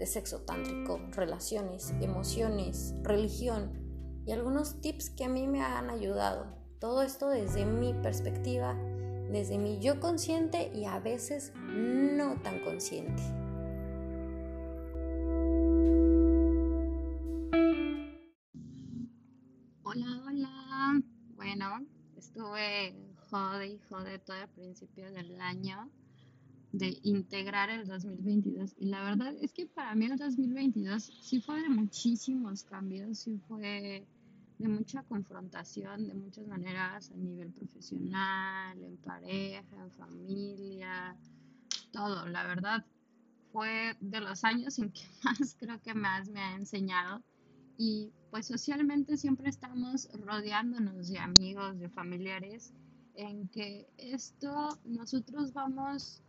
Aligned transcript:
de 0.00 0.06
sexo 0.06 0.40
tántrico, 0.40 0.98
relaciones, 1.10 1.92
emociones, 2.00 2.94
religión 3.02 4.22
y 4.24 4.32
algunos 4.32 4.80
tips 4.80 5.10
que 5.10 5.24
a 5.24 5.28
mí 5.28 5.46
me 5.46 5.60
han 5.60 5.90
ayudado. 5.90 6.46
Todo 6.78 7.02
esto 7.02 7.28
desde 7.28 7.66
mi 7.66 7.92
perspectiva, 7.92 8.74
desde 9.30 9.58
mi 9.58 9.78
yo 9.78 10.00
consciente 10.00 10.72
y 10.74 10.86
a 10.86 10.98
veces 11.00 11.52
no 11.54 12.40
tan 12.40 12.64
consciente. 12.64 13.22
Hola, 19.82 20.22
hola. 20.26 21.02
Bueno, 21.36 21.86
estuve 22.16 22.96
jode 23.28 23.66
y 23.66 23.78
jode 23.80 24.18
todo 24.18 24.38
el 24.38 24.48
principio 24.48 25.12
del 25.12 25.38
año 25.42 25.90
de 26.72 26.98
integrar 27.02 27.70
el 27.70 27.86
2022. 27.86 28.74
Y 28.78 28.86
la 28.86 29.02
verdad 29.02 29.34
es 29.40 29.52
que 29.52 29.66
para 29.66 29.94
mí 29.94 30.06
el 30.06 30.16
2022 30.16 31.02
sí 31.22 31.40
fue 31.40 31.62
de 31.62 31.68
muchísimos 31.68 32.62
cambios, 32.64 33.18
sí 33.18 33.38
fue 33.48 34.06
de 34.58 34.68
mucha 34.68 35.02
confrontación 35.04 36.06
de 36.06 36.14
muchas 36.14 36.46
maneras 36.46 37.10
a 37.10 37.16
nivel 37.16 37.50
profesional, 37.50 38.82
en 38.82 38.96
pareja, 38.98 39.84
en 39.84 39.90
familia, 39.92 41.16
todo. 41.92 42.26
La 42.28 42.46
verdad 42.46 42.84
fue 43.52 43.96
de 44.00 44.20
los 44.20 44.44
años 44.44 44.78
en 44.78 44.92
que 44.92 45.00
más 45.24 45.56
creo 45.58 45.80
que 45.80 45.94
más 45.94 46.28
me 46.28 46.40
ha 46.40 46.54
enseñado. 46.54 47.22
Y 47.78 48.12
pues 48.30 48.46
socialmente 48.46 49.16
siempre 49.16 49.48
estamos 49.48 50.08
rodeándonos 50.12 51.08
de 51.08 51.18
amigos, 51.18 51.78
de 51.78 51.88
familiares, 51.88 52.74
en 53.14 53.48
que 53.48 53.88
esto 53.96 54.78
nosotros 54.84 55.54
vamos 55.54 56.22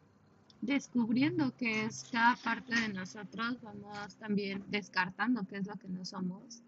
descubriendo 0.62 1.56
qué 1.56 1.86
es 1.86 2.06
cada 2.12 2.36
parte 2.38 2.80
de 2.80 2.90
nosotros, 2.90 3.60
vamos 3.62 4.16
también 4.18 4.64
descartando 4.70 5.46
qué 5.48 5.58
es 5.58 5.68
lo 5.68 5.76
que 5.76 5.90
no 5.90 6.06
somos. 6.06 6.62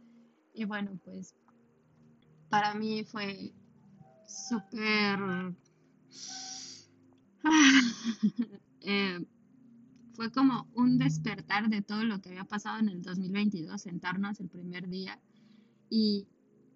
Y 0.54 0.66
bueno, 0.66 1.00
pues 1.04 1.36
para 2.50 2.74
mí 2.74 3.04
fue 3.04 3.54
súper... 4.28 5.20
Eh, 8.86 9.26
fue 10.14 10.30
como 10.30 10.68
un 10.74 10.98
despertar 10.98 11.70
de 11.70 11.82
todo 11.82 12.04
lo 12.04 12.20
que 12.20 12.32
había 12.32 12.44
pasado 12.44 12.80
en 12.80 12.90
el 12.90 13.02
2022, 13.02 13.82
sentarnos 13.82 14.42
el 14.42 14.50
primer 14.50 14.90
día 14.90 15.22
y 15.90 16.28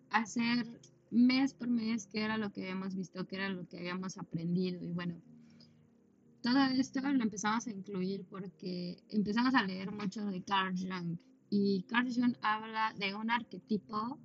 hacer 0.09 0.79
mes 1.11 1.53
por 1.53 1.67
mes 1.67 2.07
qué 2.07 2.21
era 2.21 2.37
lo 2.37 2.51
que 2.53 2.61
habíamos 2.61 2.95
visto, 2.95 3.27
qué 3.27 3.35
era 3.35 3.49
lo 3.49 3.67
que 3.67 3.77
habíamos 3.79 4.17
aprendido. 4.17 4.81
Y 4.81 4.93
bueno, 4.93 5.21
todo 6.47 6.63
esto 6.63 7.01
lo 7.01 7.23
empezamos 7.23 7.67
a 7.67 7.71
incluir 7.71 8.25
porque 8.29 9.03
empezamos 9.09 9.53
a 9.53 9.63
leer 9.63 9.91
mucho 9.91 10.25
de 10.25 10.41
Carl 10.43 10.73
Jung 10.77 11.17
y 11.49 11.83
Carl 11.89 12.07
Jung 12.09 12.37
habla 12.41 12.93
de 12.97 13.13
un 13.13 13.29
arquetipo 13.29 14.17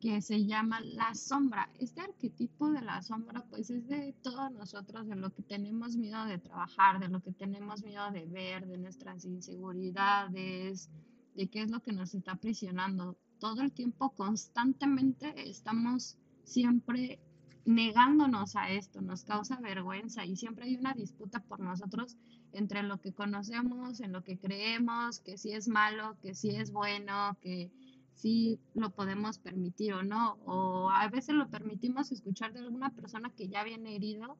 que 0.00 0.22
se 0.22 0.46
llama 0.46 0.80
la 0.80 1.14
sombra. 1.14 1.70
Este 1.78 2.00
arquetipo 2.00 2.70
de 2.70 2.80
la 2.80 3.02
sombra 3.02 3.44
pues 3.50 3.68
es 3.68 3.86
de 3.88 4.14
todos 4.22 4.50
nosotros, 4.52 5.06
de 5.06 5.16
lo 5.16 5.28
que 5.34 5.42
tenemos 5.42 5.96
miedo 5.98 6.24
de 6.24 6.38
trabajar, 6.38 6.98
de 6.98 7.08
lo 7.08 7.20
que 7.20 7.32
tenemos 7.32 7.84
miedo 7.84 8.10
de 8.10 8.24
ver, 8.24 8.66
de 8.66 8.78
nuestras 8.78 9.26
inseguridades, 9.26 10.88
de 11.34 11.46
qué 11.48 11.60
es 11.60 11.70
lo 11.70 11.82
que 11.82 11.92
nos 11.92 12.14
está 12.14 12.32
aprisionando. 12.32 13.18
Todo 13.38 13.60
el 13.60 13.72
tiempo, 13.72 14.14
constantemente, 14.14 15.50
estamos 15.50 16.16
siempre 16.42 17.20
negándonos 17.64 18.56
a 18.56 18.70
esto, 18.70 19.00
nos 19.00 19.24
causa 19.24 19.60
vergüenza 19.60 20.24
y 20.24 20.36
siempre 20.36 20.66
hay 20.66 20.76
una 20.76 20.94
disputa 20.94 21.40
por 21.40 21.60
nosotros 21.60 22.16
entre 22.52 22.82
lo 22.82 23.00
que 23.00 23.12
conocemos, 23.12 24.00
en 24.00 24.12
lo 24.12 24.22
que 24.24 24.38
creemos, 24.38 25.20
que 25.20 25.38
si 25.38 25.52
es 25.52 25.68
malo, 25.68 26.16
que 26.20 26.34
si 26.34 26.50
es 26.50 26.72
bueno, 26.72 27.36
que 27.40 27.70
si 28.14 28.60
lo 28.74 28.90
podemos 28.90 29.38
permitir 29.38 29.94
o 29.94 30.02
no, 30.02 30.38
o 30.44 30.90
a 30.90 31.08
veces 31.08 31.34
lo 31.34 31.48
permitimos 31.48 32.12
escuchar 32.12 32.52
de 32.52 32.60
alguna 32.60 32.90
persona 32.90 33.30
que 33.30 33.48
ya 33.48 33.64
viene 33.64 33.96
herido 33.96 34.36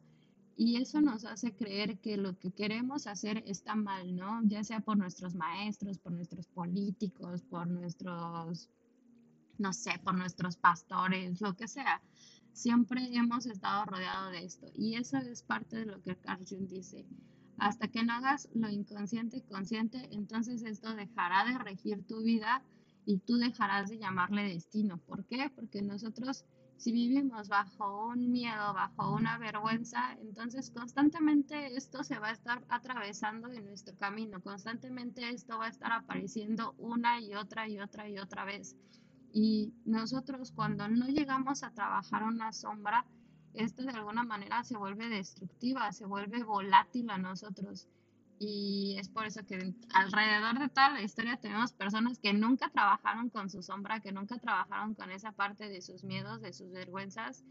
y 0.56 0.76
eso 0.76 1.00
nos 1.00 1.24
hace 1.24 1.54
creer 1.54 1.98
que 1.98 2.16
lo 2.16 2.38
que 2.38 2.50
queremos 2.50 3.06
hacer 3.06 3.42
está 3.46 3.74
mal, 3.74 4.14
¿no? 4.14 4.40
Ya 4.44 4.62
sea 4.64 4.80
por 4.80 4.98
nuestros 4.98 5.34
maestros, 5.34 5.98
por 5.98 6.12
nuestros 6.12 6.46
políticos, 6.48 7.42
por 7.42 7.66
nuestros, 7.66 8.68
no 9.58 9.72
sé, 9.72 9.98
por 10.04 10.14
nuestros 10.14 10.56
pastores, 10.56 11.40
lo 11.40 11.56
que 11.56 11.68
sea 11.68 12.02
siempre 12.52 13.14
hemos 13.14 13.46
estado 13.46 13.84
rodeados 13.86 14.32
de 14.32 14.44
esto. 14.44 14.66
Y 14.74 14.96
eso 14.96 15.18
es 15.18 15.42
parte 15.42 15.76
de 15.76 15.86
lo 15.86 16.02
que 16.02 16.16
Carl 16.16 16.44
Jung 16.48 16.68
dice. 16.68 17.06
Hasta 17.58 17.88
que 17.88 18.02
no 18.02 18.14
hagas 18.14 18.48
lo 18.54 18.68
inconsciente 18.70 19.42
consciente, 19.42 20.08
entonces 20.12 20.62
esto 20.62 20.94
dejará 20.94 21.44
de 21.44 21.58
regir 21.58 22.06
tu 22.06 22.22
vida 22.22 22.62
y 23.04 23.18
tú 23.18 23.36
dejarás 23.36 23.90
de 23.90 23.98
llamarle 23.98 24.42
destino. 24.44 24.98
¿Por 24.98 25.24
qué? 25.26 25.50
Porque 25.54 25.82
nosotros, 25.82 26.44
si 26.76 26.92
vivimos 26.92 27.48
bajo 27.48 28.08
un 28.08 28.30
miedo, 28.30 28.74
bajo 28.74 29.14
una 29.14 29.38
vergüenza, 29.38 30.12
entonces 30.20 30.70
constantemente 30.70 31.76
esto 31.76 32.02
se 32.04 32.18
va 32.18 32.28
a 32.28 32.32
estar 32.32 32.64
atravesando 32.68 33.50
en 33.52 33.66
nuestro 33.66 33.96
camino, 33.96 34.40
constantemente 34.40 35.28
esto 35.30 35.58
va 35.58 35.66
a 35.66 35.70
estar 35.70 35.92
apareciendo 35.92 36.74
una 36.78 37.20
y 37.20 37.34
otra 37.34 37.68
y 37.68 37.78
otra 37.78 38.08
y 38.08 38.18
otra 38.18 38.44
vez. 38.44 38.76
Y 39.32 39.72
nosotros 39.84 40.52
cuando 40.52 40.88
no 40.88 41.06
llegamos 41.06 41.62
a 41.62 41.72
trabajar 41.72 42.22
una 42.22 42.52
sombra, 42.52 43.06
esto 43.54 43.82
de 43.82 43.90
alguna 43.90 44.24
manera 44.24 44.62
se 44.64 44.76
vuelve 44.76 45.08
destructiva, 45.08 45.92
se 45.92 46.06
vuelve 46.06 46.44
volátil 46.44 47.10
a 47.10 47.18
nosotros. 47.18 47.88
Y 48.38 48.96
es 48.98 49.08
por 49.08 49.24
eso 49.24 49.46
que 49.46 49.74
alrededor 49.94 50.58
de 50.58 50.68
toda 50.68 50.90
la 50.90 51.02
historia 51.02 51.36
tenemos 51.36 51.72
personas 51.72 52.18
que 52.18 52.32
nunca 52.32 52.70
trabajaron 52.70 53.30
con 53.30 53.48
su 53.48 53.62
sombra, 53.62 54.00
que 54.00 54.12
nunca 54.12 54.38
trabajaron 54.38 54.94
con 54.94 55.10
esa 55.10 55.32
parte 55.32 55.68
de 55.68 55.80
sus 55.80 56.02
miedos, 56.02 56.40
de 56.40 56.52
sus 56.52 56.72
vergüenzas 56.72 57.44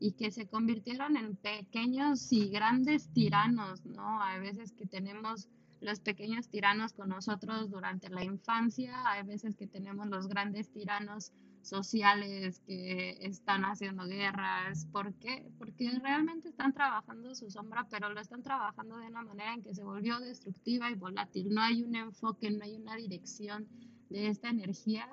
y 0.00 0.12
que 0.12 0.30
se 0.30 0.48
convirtieron 0.48 1.16
en 1.16 1.36
pequeños 1.36 2.32
y 2.32 2.48
grandes 2.48 3.12
tiranos, 3.12 3.84
¿no? 3.84 4.22
Hay 4.22 4.40
veces 4.40 4.72
que 4.72 4.86
tenemos 4.86 5.48
los 5.80 6.00
pequeños 6.00 6.48
tiranos 6.48 6.92
con 6.92 7.08
nosotros 7.08 7.70
durante 7.70 8.08
la 8.08 8.24
infancia, 8.24 9.10
hay 9.10 9.24
veces 9.24 9.56
que 9.56 9.66
tenemos 9.66 10.08
los 10.08 10.28
grandes 10.28 10.70
tiranos 10.70 11.32
sociales 11.62 12.60
que 12.66 13.18
están 13.20 13.64
haciendo 13.64 14.06
guerras. 14.06 14.86
¿Por 14.86 15.14
qué? 15.14 15.50
Porque 15.58 15.90
realmente 16.00 16.48
están 16.48 16.72
trabajando 16.72 17.34
su 17.34 17.50
sombra, 17.50 17.86
pero 17.90 18.10
lo 18.10 18.20
están 18.20 18.42
trabajando 18.42 18.96
de 18.96 19.06
una 19.06 19.22
manera 19.22 19.54
en 19.54 19.62
que 19.62 19.74
se 19.74 19.84
volvió 19.84 20.18
destructiva 20.18 20.90
y 20.90 20.94
volátil. 20.94 21.48
No 21.50 21.60
hay 21.60 21.82
un 21.82 21.94
enfoque, 21.94 22.50
no 22.50 22.64
hay 22.64 22.76
una 22.76 22.96
dirección 22.96 23.68
de 24.08 24.28
esta 24.28 24.48
energía 24.48 25.08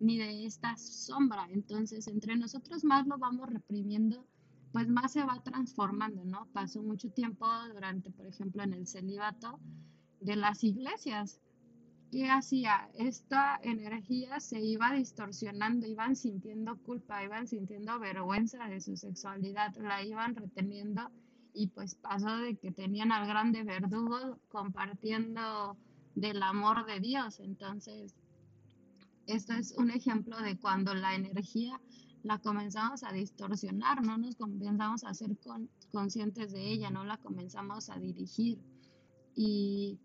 ni 0.00 0.18
de 0.18 0.46
esta 0.46 0.76
sombra. 0.76 1.46
Entonces, 1.50 2.06
entre 2.08 2.36
nosotros 2.36 2.84
más 2.84 3.06
lo 3.06 3.18
vamos 3.18 3.48
reprimiendo, 3.50 4.26
pues 4.72 4.88
más 4.88 5.12
se 5.12 5.24
va 5.24 5.42
transformando, 5.42 6.24
¿no? 6.24 6.46
Pasó 6.52 6.82
mucho 6.82 7.10
tiempo 7.10 7.46
durante, 7.72 8.10
por 8.10 8.26
ejemplo, 8.26 8.62
en 8.62 8.74
el 8.74 8.86
celibato, 8.86 9.58
de 10.20 10.36
las 10.36 10.64
iglesias. 10.64 11.40
¿Qué 12.10 12.28
hacía? 12.30 12.88
Esta 12.94 13.60
energía 13.62 14.40
se 14.40 14.60
iba 14.60 14.92
distorsionando, 14.92 15.86
iban 15.86 16.16
sintiendo 16.16 16.78
culpa, 16.78 17.22
iban 17.22 17.46
sintiendo 17.46 17.98
vergüenza 17.98 18.66
de 18.68 18.80
su 18.80 18.96
sexualidad, 18.96 19.76
la 19.76 20.02
iban 20.02 20.34
reteniendo 20.34 21.10
y 21.52 21.68
pues 21.68 21.96
pasó 21.96 22.38
de 22.38 22.56
que 22.56 22.70
tenían 22.70 23.12
al 23.12 23.26
grande 23.26 23.62
verdugo 23.62 24.38
compartiendo 24.48 25.76
del 26.14 26.42
amor 26.42 26.86
de 26.86 27.00
Dios. 27.00 27.40
Entonces, 27.40 28.14
esto 29.26 29.52
es 29.52 29.72
un 29.76 29.90
ejemplo 29.90 30.40
de 30.40 30.58
cuando 30.58 30.94
la 30.94 31.14
energía 31.14 31.78
la 32.22 32.38
comenzamos 32.38 33.02
a 33.04 33.12
distorsionar, 33.12 34.02
no 34.02 34.18
nos 34.18 34.36
comenzamos 34.36 35.04
a 35.04 35.14
ser 35.14 35.36
conscientes 35.92 36.52
de 36.52 36.70
ella, 36.70 36.90
no 36.90 37.04
la 37.04 37.18
comenzamos 37.18 37.90
a 37.90 37.98
dirigir. 37.98 38.58
Y 39.34 39.98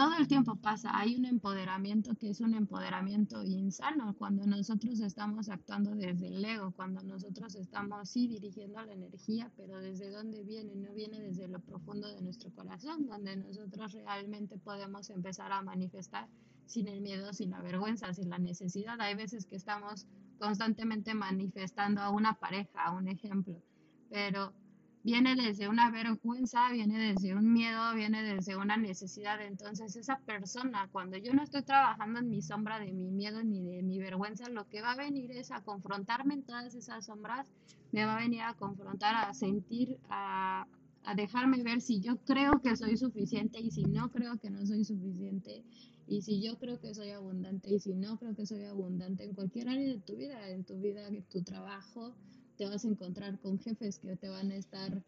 todo 0.00 0.16
el 0.16 0.28
tiempo 0.28 0.56
pasa, 0.56 0.98
hay 0.98 1.14
un 1.14 1.26
empoderamiento 1.26 2.14
que 2.14 2.30
es 2.30 2.40
un 2.40 2.54
empoderamiento 2.54 3.42
insano 3.42 4.14
cuando 4.16 4.46
nosotros 4.46 4.98
estamos 5.00 5.50
actuando 5.50 5.94
desde 5.94 6.28
el 6.28 6.42
ego, 6.42 6.72
cuando 6.74 7.02
nosotros 7.02 7.54
estamos 7.54 8.08
sí 8.08 8.26
dirigiendo 8.26 8.80
la 8.80 8.94
energía, 8.94 9.52
pero 9.58 9.78
desde 9.78 10.10
dónde 10.10 10.42
viene, 10.42 10.74
no 10.74 10.94
viene 10.94 11.20
desde 11.20 11.48
lo 11.48 11.60
profundo 11.60 12.08
de 12.08 12.22
nuestro 12.22 12.50
corazón, 12.54 13.08
donde 13.08 13.36
nosotros 13.36 13.92
realmente 13.92 14.56
podemos 14.56 15.10
empezar 15.10 15.52
a 15.52 15.60
manifestar 15.60 16.30
sin 16.64 16.88
el 16.88 17.02
miedo, 17.02 17.34
sin 17.34 17.50
la 17.50 17.60
vergüenza, 17.60 18.14
sin 18.14 18.30
la 18.30 18.38
necesidad. 18.38 18.98
Hay 19.02 19.14
veces 19.14 19.44
que 19.44 19.56
estamos 19.56 20.06
constantemente 20.38 21.12
manifestando 21.12 22.00
a 22.00 22.08
una 22.08 22.38
pareja, 22.38 22.86
a 22.86 22.92
un 22.92 23.06
ejemplo, 23.06 23.62
pero 24.08 24.54
viene 25.02 25.34
desde 25.34 25.68
una 25.68 25.90
vergüenza, 25.90 26.70
viene 26.70 26.98
desde 26.98 27.34
un 27.34 27.52
miedo, 27.52 27.94
viene 27.94 28.22
desde 28.22 28.56
una 28.56 28.76
necesidad. 28.76 29.40
Entonces 29.42 29.96
esa 29.96 30.18
persona, 30.20 30.88
cuando 30.92 31.16
yo 31.16 31.32
no 31.32 31.42
estoy 31.42 31.62
trabajando 31.62 32.20
en 32.20 32.28
mi 32.28 32.42
sombra 32.42 32.78
de 32.78 32.92
mi 32.92 33.10
miedo 33.10 33.42
ni 33.42 33.62
de 33.62 33.82
mi 33.82 33.98
vergüenza, 33.98 34.48
lo 34.48 34.66
que 34.68 34.82
va 34.82 34.92
a 34.92 34.96
venir 34.96 35.30
es 35.32 35.50
a 35.50 35.62
confrontarme 35.62 36.34
en 36.34 36.42
todas 36.42 36.74
esas 36.74 37.06
sombras, 37.06 37.46
me 37.92 38.04
va 38.04 38.16
a 38.16 38.20
venir 38.20 38.42
a 38.42 38.54
confrontar, 38.54 39.16
a 39.16 39.34
sentir, 39.34 39.98
a, 40.10 40.66
a 41.04 41.14
dejarme 41.14 41.62
ver 41.62 41.80
si 41.80 42.00
yo 42.00 42.16
creo 42.18 42.60
que 42.60 42.76
soy 42.76 42.96
suficiente 42.96 43.60
y 43.60 43.70
si 43.70 43.82
no 43.84 44.10
creo 44.10 44.38
que 44.38 44.50
no 44.50 44.64
soy 44.66 44.84
suficiente 44.84 45.64
y 46.06 46.22
si 46.22 46.42
yo 46.42 46.58
creo 46.58 46.78
que 46.80 46.92
soy 46.92 47.10
abundante 47.10 47.72
y 47.72 47.78
si 47.78 47.94
no 47.94 48.18
creo 48.18 48.34
que 48.34 48.44
soy 48.44 48.64
abundante 48.64 49.24
en 49.24 49.34
cualquier 49.34 49.68
área 49.68 49.86
de 49.86 50.00
tu 50.00 50.16
vida, 50.16 50.48
en 50.50 50.64
tu 50.64 50.74
vida, 50.78 51.06
en 51.06 51.22
tu 51.22 51.42
trabajo, 51.42 52.14
te 52.60 52.68
vas 52.68 52.84
a 52.84 52.88
encontrar 52.88 53.38
con 53.38 53.58
jefes 53.58 53.98
que 54.00 54.16
te 54.16 54.28
van 54.28 54.50
a 54.50 54.56
estar 54.56 55.02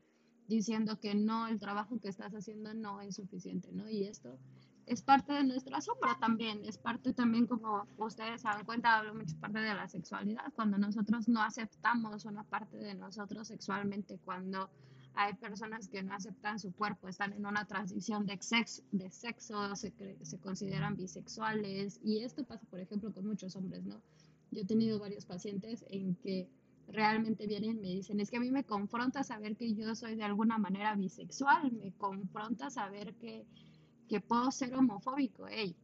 diciendo 0.49 0.99
que 0.99 1.15
no, 1.15 1.49
el 1.49 1.61
trabajo 1.61 2.01
que 2.01 2.09
estás 2.09 2.33
haciendo 2.33 2.73
no 2.73 3.03
es 3.03 3.17
suficiente, 3.17 3.71
¿no? 3.73 3.91
Y 3.91 4.05
esto 4.05 4.39
es 4.87 5.03
parte 5.03 5.35
de 5.35 5.45
nuestra 5.45 5.83
sombra 5.83 6.17
también, 6.19 6.65
es 6.65 6.79
parte 6.79 7.13
también, 7.13 7.47
como 7.47 7.87
ustedes 7.99 8.41
se 8.41 8.49
dan 8.49 8.65
cuenta, 8.65 8.97
hablo 8.97 9.15
mucho 9.15 9.37
parte 9.37 9.59
de 9.59 9.75
la 9.75 9.87
sexualidad, 9.87 10.51
cuando 10.57 10.79
nosotros 10.79 11.29
no 11.29 11.43
aceptamos 11.43 12.25
una 12.25 12.43
parte 12.43 12.79
de 12.79 12.95
nosotros 12.95 13.49
sexualmente, 13.49 14.19
cuando 14.25 14.71
hay 15.13 15.35
personas 15.35 15.89
que 15.89 16.03
no 16.03 16.15
aceptan 16.15 16.59
su 16.59 16.73
cuerpo, 16.73 17.07
están 17.07 17.35
en 17.35 17.45
una 17.45 17.67
transición 17.67 18.25
de 18.25 18.39
sexo, 18.41 18.83
de 18.93 19.11
sexo 19.11 19.77
se, 19.77 19.93
se 20.23 20.39
consideran 20.39 20.97
bisexuales 20.97 22.01
y 22.03 22.21
esto 22.21 22.45
pasa, 22.45 22.65
por 22.71 22.81
ejemplo, 22.81 23.13
con 23.13 23.27
muchos 23.27 23.55
hombres, 23.57 23.85
¿no? 23.85 24.01
Yo 24.51 24.63
he 24.63 24.65
tenido 24.65 24.99
varios 24.99 25.27
pacientes 25.27 25.85
en 25.91 26.15
que 26.15 26.49
realmente 26.89 27.47
vienen 27.47 27.79
y 27.79 27.81
me 27.81 27.89
dicen, 27.89 28.21
es 28.21 28.31
que 28.31 28.37
a 28.37 28.41
mí 28.41 28.51
me 28.51 28.65
confronta 28.65 29.23
saber 29.25 29.57
que 29.57 29.75
yo 29.75 29.95
soy 29.95 30.17
de 30.17 30.25
alguna 30.25 30.59
manera 30.59 30.95
bisexual, 30.95 31.73
me 31.73 31.93
confronta 31.93 32.71
saber 32.71 33.15
que, 33.15 33.47
que 34.09 34.21
puedo 34.21 34.51
ser 34.51 34.75
homofóbico, 34.75 35.47
hey, 35.49 35.77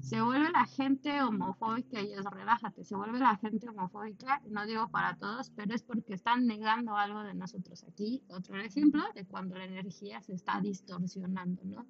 se 0.00 0.20
vuelve 0.20 0.50
la 0.50 0.66
gente 0.66 1.22
homofóbica 1.22 2.00
y 2.02 2.12
es 2.12 2.24
relájate, 2.24 2.84
se 2.84 2.96
vuelve 2.96 3.18
la 3.18 3.36
gente 3.36 3.68
homofóbica, 3.68 4.42
no 4.48 4.66
digo 4.66 4.88
para 4.88 5.16
todos, 5.16 5.50
pero 5.50 5.74
es 5.74 5.82
porque 5.82 6.14
están 6.14 6.46
negando 6.46 6.96
algo 6.96 7.22
de 7.22 7.34
nosotros 7.34 7.84
aquí. 7.84 8.22
Otro 8.28 8.60
ejemplo 8.60 9.02
de 9.14 9.24
cuando 9.24 9.56
la 9.56 9.64
energía 9.64 10.20
se 10.20 10.34
está 10.34 10.60
distorsionando, 10.60 11.62
¿no? 11.64 11.86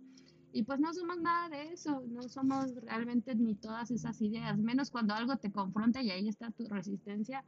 Y 0.53 0.63
pues 0.63 0.79
no 0.79 0.95
somos 0.95 1.19
nada 1.19 1.49
de 1.49 1.73
eso, 1.73 2.05
no 2.07 2.29
somos 2.29 2.73
realmente 2.77 3.35
ni 3.35 3.57
todas 3.57 3.91
esas 3.91 4.21
ideas, 4.23 4.57
menos 4.57 4.91
cuando 4.91 5.15
algo 5.15 5.37
te 5.37 5.51
confronta 5.51 6.01
y 6.01 6.11
ahí 6.11 6.29
está 6.29 6.53
tu 6.53 6.69
resistencia, 6.69 7.45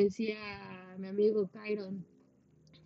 decía 0.00 0.96
mi 0.98 1.08
amigo 1.08 1.48
Kyron, 1.48 2.04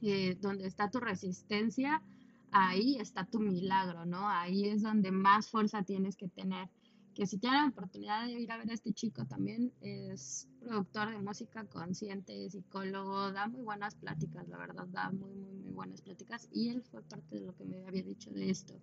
eh, 0.02 0.36
donde 0.40 0.66
está 0.66 0.90
tu 0.90 0.98
resistencia, 0.98 2.02
ahí 2.50 2.96
está 2.98 3.24
tu 3.24 3.38
milagro, 3.40 4.06
¿no? 4.06 4.28
Ahí 4.28 4.68
es 4.68 4.82
donde 4.82 5.10
más 5.10 5.48
fuerza 5.48 5.82
tienes 5.82 6.16
que 6.16 6.28
tener 6.28 6.68
que 7.16 7.26
si 7.26 7.38
tienen 7.38 7.62
la 7.62 7.68
oportunidad 7.68 8.26
de 8.26 8.32
ir 8.32 8.52
a 8.52 8.58
ver 8.58 8.70
a 8.70 8.74
este 8.74 8.92
chico 8.92 9.24
también, 9.24 9.72
es 9.80 10.50
productor 10.60 11.10
de 11.10 11.18
música 11.18 11.64
consciente, 11.64 12.50
psicólogo, 12.50 13.32
da 13.32 13.46
muy 13.48 13.62
buenas 13.62 13.94
pláticas, 13.94 14.46
la 14.48 14.58
verdad, 14.58 14.86
da 14.88 15.10
muy, 15.10 15.34
muy, 15.34 15.54
muy 15.54 15.72
buenas 15.72 16.02
pláticas 16.02 16.46
y 16.52 16.68
él 16.68 16.82
fue 16.82 17.02
parte 17.02 17.36
de 17.36 17.46
lo 17.46 17.56
que 17.56 17.64
me 17.64 17.86
había 17.86 18.02
dicho 18.02 18.30
de 18.30 18.50
esto. 18.50 18.74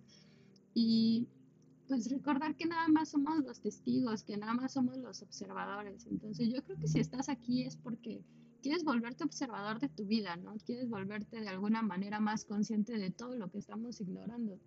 Y 0.74 1.28
pues 1.86 2.10
recordar 2.10 2.56
que 2.56 2.66
nada 2.66 2.88
más 2.88 3.10
somos 3.10 3.44
los 3.44 3.60
testigos, 3.60 4.22
que 4.22 4.36
nada 4.36 4.54
más 4.54 4.72
somos 4.72 4.96
los 4.98 5.22
observadores. 5.22 6.06
Entonces 6.06 6.52
yo 6.52 6.62
creo 6.62 6.78
que 6.78 6.88
si 6.88 7.00
estás 7.00 7.28
aquí 7.28 7.64
es 7.64 7.76
porque 7.76 8.22
quieres 8.62 8.84
volverte 8.84 9.24
observador 9.24 9.78
de 9.78 9.88
tu 9.90 10.06
vida, 10.06 10.36
¿no? 10.36 10.56
Quieres 10.64 10.88
volverte 10.88 11.40
de 11.40 11.48
alguna 11.48 11.82
manera 11.82 12.20
más 12.20 12.44
consciente 12.44 12.98
de 12.98 13.10
todo 13.10 13.36
lo 13.36 13.50
que 13.50 13.58
estamos 13.58 14.00
ignorando. 14.00 14.58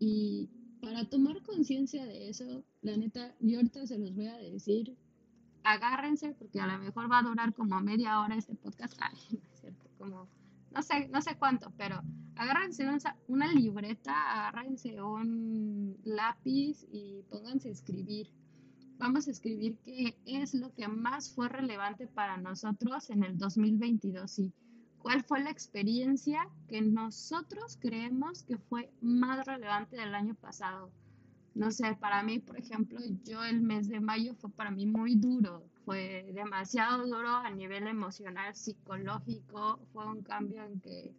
Y 0.00 0.50
para 0.80 1.08
tomar 1.08 1.42
conciencia 1.42 2.04
de 2.06 2.28
eso, 2.28 2.64
la 2.82 2.96
neta, 2.96 3.34
yo 3.40 3.58
ahorita 3.58 3.86
se 3.86 3.98
los 3.98 4.14
voy 4.14 4.26
a 4.26 4.36
decir, 4.36 4.96
agárrense, 5.62 6.34
porque 6.38 6.60
a 6.60 6.66
lo 6.66 6.78
mejor 6.82 7.10
va 7.10 7.18
a 7.18 7.22
durar 7.22 7.54
como 7.54 7.80
media 7.80 8.20
hora 8.20 8.36
este 8.36 8.54
podcast, 8.54 8.94
ay, 9.00 9.16
no 9.30 9.52
es 9.52 9.60
cierto, 9.60 9.88
como, 9.98 10.28
no 10.72 10.82
sé, 10.82 11.08
no 11.08 11.20
sé 11.22 11.36
cuánto, 11.38 11.72
pero 11.76 12.02
agárrense 12.40 12.86
una, 13.28 13.52
libreta, 13.52 14.48
agárrense 14.48 15.02
un 15.02 15.94
lápiz 16.04 16.86
y 16.90 17.22
pónganse 17.28 17.68
a 17.68 17.72
escribir. 17.72 18.32
Vamos 18.96 19.28
a 19.28 19.30
escribir 19.30 19.76
qué 19.84 20.16
es 20.24 20.54
lo 20.54 20.72
que 20.74 20.88
más 20.88 21.34
fue 21.34 21.50
relevante 21.50 22.06
para 22.06 22.38
nosotros 22.38 23.10
en 23.10 23.24
el 23.24 23.36
2022, 23.36 24.30
sí 24.30 24.54
¿Cuál 25.00 25.22
fue 25.22 25.40
la 25.42 25.50
experiencia 25.50 26.48
que 26.66 26.80
nosotros 26.80 27.78
creemos 27.78 28.42
que 28.42 28.56
fue 28.56 28.90
más 29.02 29.46
relevante 29.46 29.96
del 29.96 30.14
año 30.14 30.34
pasado? 30.34 30.90
No 31.54 31.70
sé, 31.70 31.94
para 32.00 32.22
mí, 32.22 32.38
por 32.38 32.58
ejemplo, 32.58 33.00
yo 33.24 33.44
el 33.44 33.60
mes 33.60 33.88
de 33.88 34.00
mayo 34.00 34.34
fue 34.34 34.50
para 34.50 34.70
mí 34.70 34.86
muy 34.86 35.14
duro, 35.14 35.64
fue 35.84 36.30
demasiado 36.34 37.06
duro 37.06 37.30
a 37.30 37.50
nivel 37.50 37.86
emocional, 37.86 38.54
psicológico, 38.54 39.80
fue 39.92 40.06
un 40.06 40.22
cambio 40.22 40.64
en 40.64 40.80
que 40.80 41.14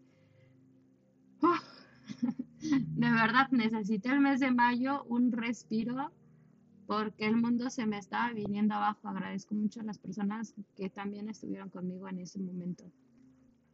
de 2.60 3.12
verdad 3.12 3.50
necesité 3.52 4.10
el 4.10 4.20
mes 4.20 4.40
de 4.40 4.52
mayo 4.52 5.04
un 5.06 5.32
respiro 5.32 6.12
porque 6.86 7.26
el 7.26 7.38
mundo 7.38 7.70
se 7.70 7.86
me 7.86 7.98
estaba 7.98 8.34
viniendo 8.34 8.76
abajo. 8.76 9.08
Agradezco 9.08 9.56
mucho 9.56 9.80
a 9.80 9.84
las 9.84 9.98
personas 9.98 10.54
que 10.76 10.90
también 10.90 11.30
estuvieron 11.30 11.70
conmigo 11.70 12.10
en 12.10 12.20
ese 12.20 12.40
momento. 12.40 12.84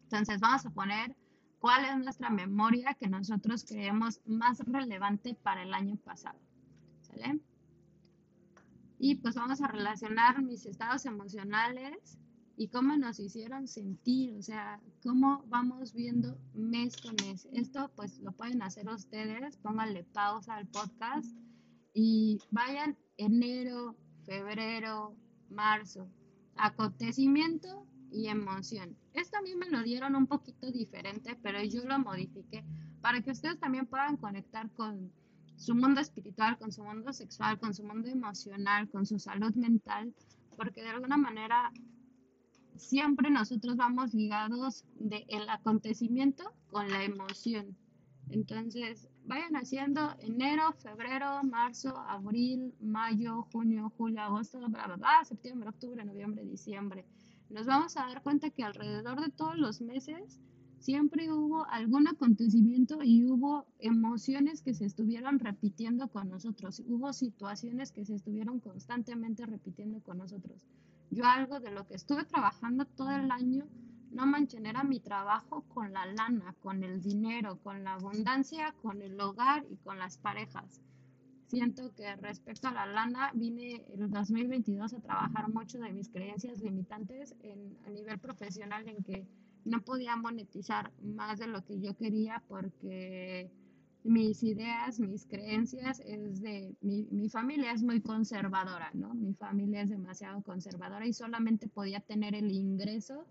Entonces 0.04 0.40
vamos 0.40 0.66
a 0.66 0.70
poner 0.70 1.16
cuál 1.60 1.86
es 1.86 1.98
nuestra 1.98 2.30
memoria 2.30 2.94
que 2.94 3.08
nosotros 3.08 3.66
creemos 3.68 4.22
más 4.26 4.60
relevante 4.60 5.34
para 5.34 5.64
el 5.64 5.74
año 5.74 5.96
pasado. 5.98 6.40
¿Sale? 7.02 7.40
Y 9.00 9.16
pues 9.16 9.36
vamos 9.36 9.62
a 9.62 9.68
relacionar 9.68 10.44
mis 10.44 10.66
estados 10.66 11.06
emocionales 11.06 12.20
y 12.58 12.70
cómo 12.70 12.98
nos 12.98 13.20
hicieron 13.20 13.68
sentir, 13.68 14.36
o 14.36 14.42
sea, 14.42 14.82
cómo 15.04 15.44
vamos 15.48 15.94
viendo 15.94 16.40
mes 16.56 16.98
con 16.98 17.16
mes. 17.24 17.48
Esto 17.54 17.92
pues 17.96 18.20
lo 18.20 18.32
pueden 18.32 18.64
hacer 18.64 18.90
ustedes, 18.90 19.58
pónganle 19.58 20.04
pausa 20.06 20.56
al 20.56 20.68
podcast 20.68 21.38
y 21.94 22.40
vayan 22.50 22.98
enero, 23.18 23.96
febrero, 24.26 25.16
marzo, 25.50 26.10
acontecimiento 26.56 27.86
y 28.12 28.28
emoción. 28.28 28.98
Esto 29.14 29.38
a 29.38 29.42
mí 29.44 29.54
me 29.54 29.70
lo 29.70 29.84
dieron 29.84 30.16
un 30.16 30.26
poquito 30.26 30.72
diferente, 30.72 31.38
pero 31.44 31.64
yo 31.64 31.84
lo 31.86 32.00
modifiqué 32.00 32.66
para 33.02 33.22
que 33.22 33.32
ustedes 33.32 33.60
también 33.60 33.86
puedan 33.86 34.18
conectar 34.18 34.72
con 34.72 35.12
su 35.58 35.76
mundo 35.76 36.02
espiritual, 36.02 36.58
con 36.58 36.72
su 36.72 36.84
mundo 36.84 37.14
sexual, 37.14 37.60
con 37.60 37.76
su 37.76 37.84
mundo 37.84 38.10
emocional, 38.10 38.90
con 38.90 39.06
su 39.06 39.20
salud 39.20 39.54
mental, 39.54 40.12
porque 40.56 40.82
de 40.82 40.90
alguna 40.90 41.18
manera 41.18 41.72
siempre 42.78 43.30
nosotros 43.30 43.76
vamos 43.76 44.14
ligados 44.14 44.86
del 45.00 45.26
el 45.28 45.50
acontecimiento 45.50 46.44
con 46.70 46.90
la 46.90 47.04
emoción. 47.04 47.76
Entonces, 48.30 49.08
vayan 49.26 49.56
haciendo 49.56 50.16
enero, 50.20 50.74
febrero, 50.74 51.44
marzo, 51.44 51.98
abril, 51.98 52.74
mayo, 52.82 53.44
junio, 53.52 53.92
julio, 53.98 54.22
agosto, 54.22 54.60
bla, 54.60 54.86
bla, 54.86 54.96
bla, 54.98 55.26
septiembre, 55.26 55.70
octubre, 55.70 56.04
noviembre, 56.04 56.44
diciembre 56.46 57.06
nos 57.50 57.66
vamos 57.66 57.96
a 57.96 58.02
dar 58.02 58.22
cuenta 58.24 58.50
que 58.50 58.64
alrededor 58.64 59.22
de 59.22 59.30
todos 59.30 59.58
los 59.58 59.82
meses 59.82 60.40
siempre 60.80 61.32
hubo 61.32 61.66
algún 61.68 62.08
acontecimiento 62.08 63.00
y 63.02 63.24
hubo 63.24 63.66
emociones 63.80 64.62
que 64.62 64.74
se 64.74 64.86
estuvieron 64.86 65.40
repitiendo 65.40 66.10
con 66.10 66.30
nosotros, 66.30 66.84
hubo 66.86 67.14
situaciones 67.14 67.92
que 67.92 68.06
se 68.06 68.16
estuvieron 68.16 68.60
constantemente 68.60 69.46
repitiendo 69.46 70.02
con 70.02 70.18
nosotros. 70.18 70.66
Yo 71.10 71.26
algo 71.26 71.60
de 71.60 71.72
lo 71.72 71.88
que 71.88 71.96
estuve 71.96 72.26
trabajando 72.26 72.86
todo 72.86 73.12
el 73.12 73.32
año, 73.32 73.66
no 74.12 74.26
manchen, 74.26 74.66
era 74.66 74.84
mi 74.84 75.00
trabajo 75.00 75.64
con 75.74 75.94
la 75.94 76.06
lana, 76.06 76.54
con 76.62 76.84
el 76.84 77.02
dinero, 77.02 77.60
con 77.64 77.84
la 77.84 77.94
abundancia, 77.94 78.74
con 78.82 79.02
el 79.02 79.20
hogar 79.20 79.66
y 79.70 79.78
con 79.78 79.98
las 79.98 80.18
parejas. 80.18 80.82
Siento 81.48 81.94
que 81.96 82.14
respecto 82.18 82.68
a 82.68 82.74
la 82.74 82.86
lana 82.86 83.32
vine 83.34 83.86
el 83.94 84.10
2022 84.12 84.94
a 84.94 85.00
trabajar 85.00 85.48
mucho 85.50 85.80
de 85.80 85.94
mis 85.94 86.10
creencias 86.10 86.62
limitantes 86.62 87.36
en, 87.42 87.78
a 87.86 87.90
nivel 87.90 88.20
profesional 88.20 88.88
en 88.88 89.02
que 89.04 89.26
no 89.64 89.82
podía 89.82 90.16
monetizar 90.18 90.92
más 91.02 91.40
de 91.40 91.48
lo 91.48 91.64
que 91.64 91.80
yo 91.80 91.96
quería 91.96 92.44
porque 92.50 93.50
mis 94.08 94.42
ideas, 94.44 95.00
mis 95.00 95.26
creencias 95.26 96.00
es 96.00 96.42
de 96.42 96.76
mi, 96.82 97.08
mi 97.12 97.30
familia 97.30 97.72
es 97.74 97.84
muy 97.84 98.02
conservadora, 98.02 98.90
¿no? 98.94 99.14
Mi 99.14 99.34
familia 99.34 99.82
es 99.82 99.90
demasiado 99.90 100.42
conservadora 100.42 101.06
y 101.06 101.14
solamente 101.14 101.68
podía 101.68 102.00
tener 102.00 102.34
el 102.34 102.52
ingreso 102.52 103.26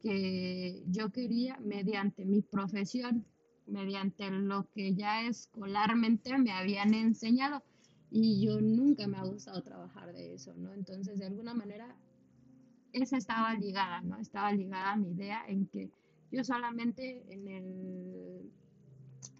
que 0.00 0.82
yo 0.86 1.10
quería 1.10 1.58
mediante 1.60 2.24
mi 2.24 2.42
profesión 2.42 3.26
mediante 3.66 4.30
lo 4.30 4.68
que 4.74 4.94
ya 4.94 5.26
escolarmente 5.26 6.36
me 6.38 6.52
habían 6.52 6.94
enseñado. 6.94 7.62
y 8.10 8.46
yo 8.46 8.60
nunca 8.60 9.08
me 9.08 9.16
ha 9.16 9.24
gustado 9.24 9.60
trabajar 9.62 10.12
de 10.12 10.34
eso, 10.34 10.54
¿no? 10.54 10.72
Entonces, 10.72 11.18
de 11.18 11.26
alguna 11.26 11.52
manera, 11.52 11.96
esa 12.92 13.16
estaba 13.16 13.54
ligada, 13.54 14.02
¿no? 14.02 14.18
Estaba 14.18 14.52
ligada 14.52 14.92
a 14.92 14.96
mi 14.96 15.10
idea 15.10 15.42
en 15.48 15.66
que 15.66 15.90
yo 16.30 16.44
solamente 16.44 17.24
en 17.32 17.48
el 17.48 18.52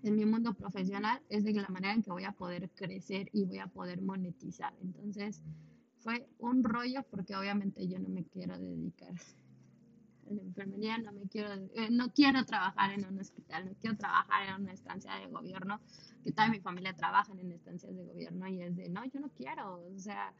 en 0.05 0.17
mi 0.17 0.27
mundo 0.27 0.53
profesional 0.55 1.21
es 1.31 1.45
de 1.45 1.53
la 1.55 1.69
manera 1.69 1.95
en 1.95 2.03
que 2.03 2.11
voy 2.11 2.25
a 2.25 2.33
poder 2.33 2.71
crecer 2.71 3.29
y 3.33 3.45
voy 3.45 3.59
a 3.59 3.67
poder 3.67 4.03
monetizar. 4.03 4.75
Entonces, 4.83 5.41
fue 5.99 6.29
un 6.39 6.63
rollo 6.63 7.03
porque 7.11 7.35
obviamente 7.35 7.89
yo 7.89 7.99
no 7.99 8.09
me 8.11 8.25
quiero 8.25 8.59
dedicar 8.59 9.15
a 10.29 10.35
la 10.35 10.43
enfermería, 10.43 10.99
no 10.99 11.13
me 11.13 11.27
quiero, 11.29 11.55
eh, 11.75 11.89
no 11.91 12.13
quiero 12.13 12.45
trabajar 12.45 12.93
en 12.93 13.07
un 13.07 13.19
hospital, 13.19 13.65
no 13.65 13.73
quiero 13.81 13.97
trabajar 13.97 14.49
en 14.49 14.63
una 14.63 14.73
estancia 14.73 15.15
de 15.15 15.27
gobierno, 15.29 15.81
que 16.23 16.33
toda 16.33 16.49
mi 16.49 16.61
familia 16.61 16.95
trabaja 16.95 17.33
en 17.33 17.53
estancias 17.53 17.97
de 17.97 18.05
gobierno 18.05 18.47
y 18.49 18.61
es 18.61 18.77
de, 18.77 18.91
no, 18.91 19.05
yo 19.07 19.21
no 19.21 19.31
quiero, 19.31 19.83
o 19.87 19.99
sea, 19.99 20.35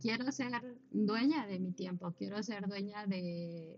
quiero 0.00 0.30
ser 0.30 0.52
dueña 0.92 1.46
de 1.46 1.58
mi 1.58 1.72
tiempo, 1.72 2.12
quiero 2.12 2.40
ser 2.44 2.68
dueña 2.68 3.06
de, 3.06 3.76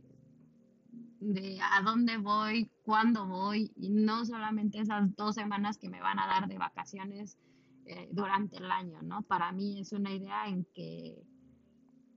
de 1.20 1.58
a 1.62 1.82
dónde 1.82 2.18
voy, 2.18 2.69
cuándo 2.82 3.26
voy, 3.26 3.72
y 3.76 3.90
no 3.90 4.24
solamente 4.24 4.80
esas 4.80 5.14
dos 5.16 5.34
semanas 5.34 5.78
que 5.78 5.88
me 5.88 6.00
van 6.00 6.18
a 6.18 6.26
dar 6.26 6.48
de 6.48 6.58
vacaciones 6.58 7.38
eh, 7.86 8.08
durante 8.12 8.56
el 8.56 8.70
año, 8.70 9.02
¿no? 9.02 9.22
Para 9.22 9.52
mí 9.52 9.80
es 9.80 9.92
una 9.92 10.12
idea 10.12 10.48
en 10.48 10.64
que 10.74 11.22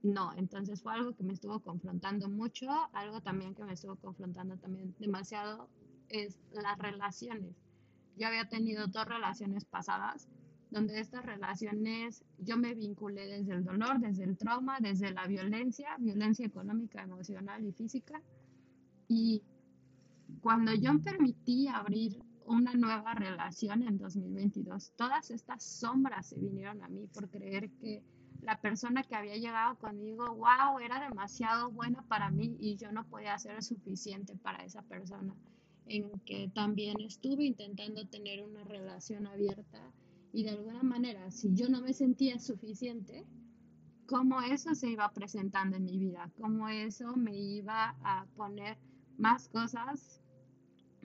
no, 0.02 0.32
entonces 0.36 0.82
fue 0.82 0.92
algo 0.92 1.14
que 1.14 1.22
me 1.22 1.32
estuvo 1.32 1.60
confrontando 1.60 2.28
mucho, 2.28 2.68
algo 2.92 3.22
también 3.22 3.54
que 3.54 3.64
me 3.64 3.72
estuvo 3.72 3.96
confrontando 3.96 4.56
también 4.58 4.94
demasiado 4.98 5.68
es 6.10 6.38
las 6.52 6.78
relaciones. 6.78 7.56
Yo 8.16 8.28
había 8.28 8.48
tenido 8.48 8.86
dos 8.86 9.06
relaciones 9.06 9.64
pasadas, 9.64 10.28
donde 10.70 11.00
estas 11.00 11.24
relaciones 11.24 12.24
yo 12.38 12.56
me 12.56 12.74
vinculé 12.74 13.26
desde 13.26 13.54
el 13.54 13.64
dolor, 13.64 13.98
desde 13.98 14.24
el 14.24 14.36
trauma, 14.36 14.78
desde 14.80 15.12
la 15.12 15.26
violencia, 15.26 15.96
violencia 15.98 16.44
económica, 16.46 17.02
emocional 17.02 17.64
y 17.64 17.72
física. 17.72 18.20
Y 19.08 19.42
cuando 20.40 20.74
yo 20.74 21.00
permití 21.00 21.68
abrir 21.68 22.22
una 22.46 22.74
nueva 22.74 23.14
relación 23.14 23.82
en 23.82 23.98
2022. 23.98 24.92
Todas 24.96 25.30
estas 25.30 25.62
sombras 25.64 26.26
se 26.26 26.38
vinieron 26.38 26.82
a 26.82 26.88
mí 26.88 27.06
por 27.06 27.30
creer 27.30 27.70
que 27.80 28.02
la 28.42 28.60
persona 28.60 29.02
que 29.02 29.14
había 29.14 29.36
llegado 29.36 29.78
conmigo, 29.78 30.26
wow, 30.34 30.78
era 30.78 31.00
demasiado 31.08 31.70
buena 31.70 32.02
para 32.02 32.30
mí 32.30 32.56
y 32.60 32.76
yo 32.76 32.92
no 32.92 33.06
podía 33.06 33.38
ser 33.38 33.62
suficiente 33.62 34.36
para 34.36 34.64
esa 34.64 34.82
persona. 34.82 35.34
En 35.86 36.10
que 36.20 36.50
también 36.54 37.00
estuve 37.00 37.44
intentando 37.44 38.06
tener 38.06 38.42
una 38.42 38.64
relación 38.64 39.26
abierta 39.26 39.80
y 40.32 40.44
de 40.44 40.50
alguna 40.50 40.82
manera, 40.82 41.30
si 41.30 41.54
yo 41.54 41.68
no 41.68 41.80
me 41.80 41.92
sentía 41.92 42.38
suficiente, 42.38 43.24
cómo 44.06 44.40
eso 44.42 44.74
se 44.74 44.90
iba 44.90 45.10
presentando 45.12 45.76
en 45.76 45.84
mi 45.84 45.98
vida, 45.98 46.30
cómo 46.38 46.68
eso 46.68 47.16
me 47.16 47.36
iba 47.36 47.96
a 48.02 48.26
poner 48.36 48.76
más 49.18 49.48
cosas 49.48 50.20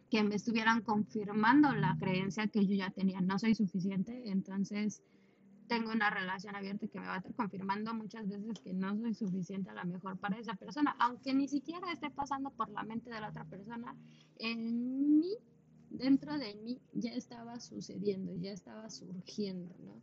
que 0.10 0.24
me 0.24 0.36
estuvieran 0.36 0.82
confirmando 0.82 1.72
la 1.74 1.96
creencia 2.00 2.48
que 2.48 2.66
yo 2.66 2.74
ya 2.74 2.90
tenía, 2.90 3.22
no 3.22 3.38
soy 3.38 3.54
suficiente, 3.54 4.30
entonces 4.30 5.04
tengo 5.68 5.92
una 5.92 6.10
relación 6.10 6.56
abierta 6.56 6.88
que 6.88 7.00
me 7.00 7.06
va 7.06 7.14
a 7.14 7.18
estar 7.18 7.34
confirmando 7.36 7.94
muchas 7.94 8.28
veces 8.28 8.60
que 8.60 8.74
no 8.74 8.98
soy 8.98 9.14
suficiente 9.14 9.70
a 9.70 9.76
lo 9.76 9.86
mejor 9.86 10.18
para 10.18 10.40
esa 10.40 10.56
persona, 10.56 10.96
aunque 11.00 11.34
ni 11.34 11.48
siquiera 11.48 11.92
esté 11.92 12.10
pasando 12.10 12.50
por 12.50 12.70
la 12.70 12.84
mente 12.84 13.12
de 13.12 13.22
la 13.22 13.30
otra 13.30 13.46
persona, 13.46 13.96
en 14.40 15.20
mí, 15.20 15.36
dentro 15.92 16.40
de 16.40 16.56
mí, 16.56 16.82
ya 16.94 17.12
estaba 17.12 17.60
sucediendo, 17.60 18.36
ya 18.36 18.52
estaba 18.52 18.90
surgiendo, 18.90 19.76
¿no? 19.86 20.02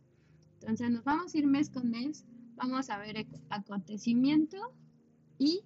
Entonces 0.61 0.89
nos 0.89 1.03
vamos 1.03 1.35
a 1.35 1.37
ir 1.37 1.45
mes 1.45 1.69
con 1.69 1.91
mes, 1.91 2.25
vamos 2.55 2.89
a 2.89 2.97
ver 2.97 3.27
acontecimiento 3.49 4.73
y 5.37 5.63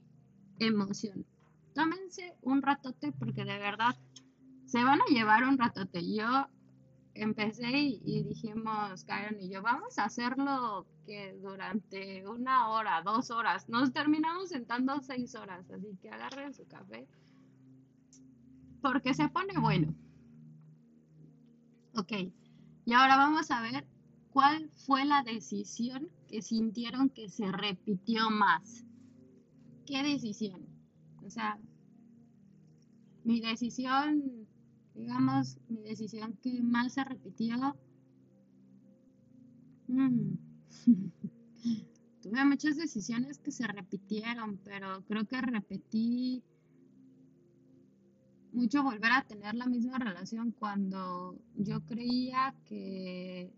emoción. 0.58 1.26
Tómense 1.74 2.36
un 2.42 2.62
ratote 2.62 3.12
porque 3.14 3.46
de 3.46 3.58
verdad 3.58 3.96
se 4.66 4.84
van 4.84 5.02
a 5.02 5.06
llevar 5.06 5.44
un 5.44 5.58
ratote. 5.58 6.02
Yo 6.14 6.48
empecé 7.14 7.70
y, 7.72 8.24
dijimos, 8.24 9.04
Karen 9.06 9.40
y 9.40 9.50
yo, 9.50 9.62
vamos 9.62 9.98
a 10.00 10.06
hacerlo 10.06 10.86
que 11.06 11.34
durante 11.42 12.28
una 12.28 12.70
hora, 12.70 13.02
dos 13.04 13.32
horas, 13.32 13.68
nos 13.68 13.92
terminamos 13.92 14.50
sentando 14.50 15.02
seis 15.02 15.36
horas, 15.36 15.70
así 15.72 15.98
que 16.02 16.10
agarren 16.10 16.54
su 16.54 16.66
café, 16.68 17.08
porque 18.82 19.14
se 19.14 19.28
pone 19.30 19.58
bueno. 19.60 19.94
Ok, 21.96 22.14
y 22.86 22.94
ahora 22.94 23.18
vamos 23.18 23.52
a 23.52 23.62
ver 23.62 23.86
cuál 24.32 24.70
fue 24.86 25.04
la 25.04 25.24
decisión 25.24 26.10
que 26.30 26.42
sintieron 26.42 27.10
que 27.10 27.28
se 27.30 27.52
repitió 27.52 28.30
más. 28.30 28.86
¿Qué 29.86 30.02
decisión? 30.04 30.71
Sea, 31.32 31.58
mi 33.24 33.40
decisión 33.40 34.48
digamos, 34.94 35.58
mi 35.70 35.82
decisión 35.82 36.38
que 36.42 36.62
más 36.62 36.94
se 36.94 37.04
repitió. 37.04 37.76
Mm, 39.88 40.34
tuve 42.22 42.46
muchas 42.46 42.78
decisiones 42.78 43.40
que 43.40 43.52
se 43.52 43.68
repitieron, 43.68 44.58
pero 44.64 45.04
creo 45.06 45.26
que 45.26 45.42
repetí 45.42 46.44
mucho 48.54 48.84
volver 48.84 49.12
a 49.12 49.24
tener 49.24 49.56
la 49.56 49.66
misma 49.66 49.98
relación 49.98 50.52
cuando 50.52 51.38
yo 51.56 51.82
creía 51.86 52.54
que 52.66 53.52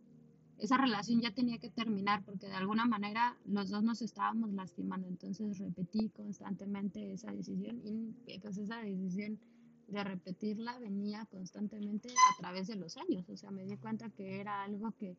esa 0.58 0.78
relación 0.78 1.22
ya 1.22 1.34
tenía 1.34 1.58
que 1.58 1.70
terminar 1.70 2.24
porque 2.24 2.48
de 2.48 2.54
alguna 2.54 2.86
manera 2.86 3.38
los 3.46 3.70
dos 3.70 3.84
nos 3.84 4.02
estábamos 4.02 4.54
lastimando. 4.54 5.08
Entonces 5.08 5.58
repetí 5.60 6.10
constantemente 6.10 7.14
esa 7.14 7.32
decisión 7.32 7.82
y 7.84 8.14
pues 8.40 8.58
esa 8.58 8.78
decisión 8.78 9.40
de 9.88 10.04
repetirla 10.04 10.80
venía 10.80 11.26
constantemente 11.26 12.10
a 12.10 12.42
través 12.42 12.68
de 12.68 12.76
los 12.76 12.98
años. 12.98 13.28
O 13.30 13.38
sea, 13.38 13.52
me 13.52 13.66
di 13.66 13.78
cuenta 13.78 14.10
que 14.10 14.40
era 14.40 14.64
algo 14.64 14.92
que 14.94 15.18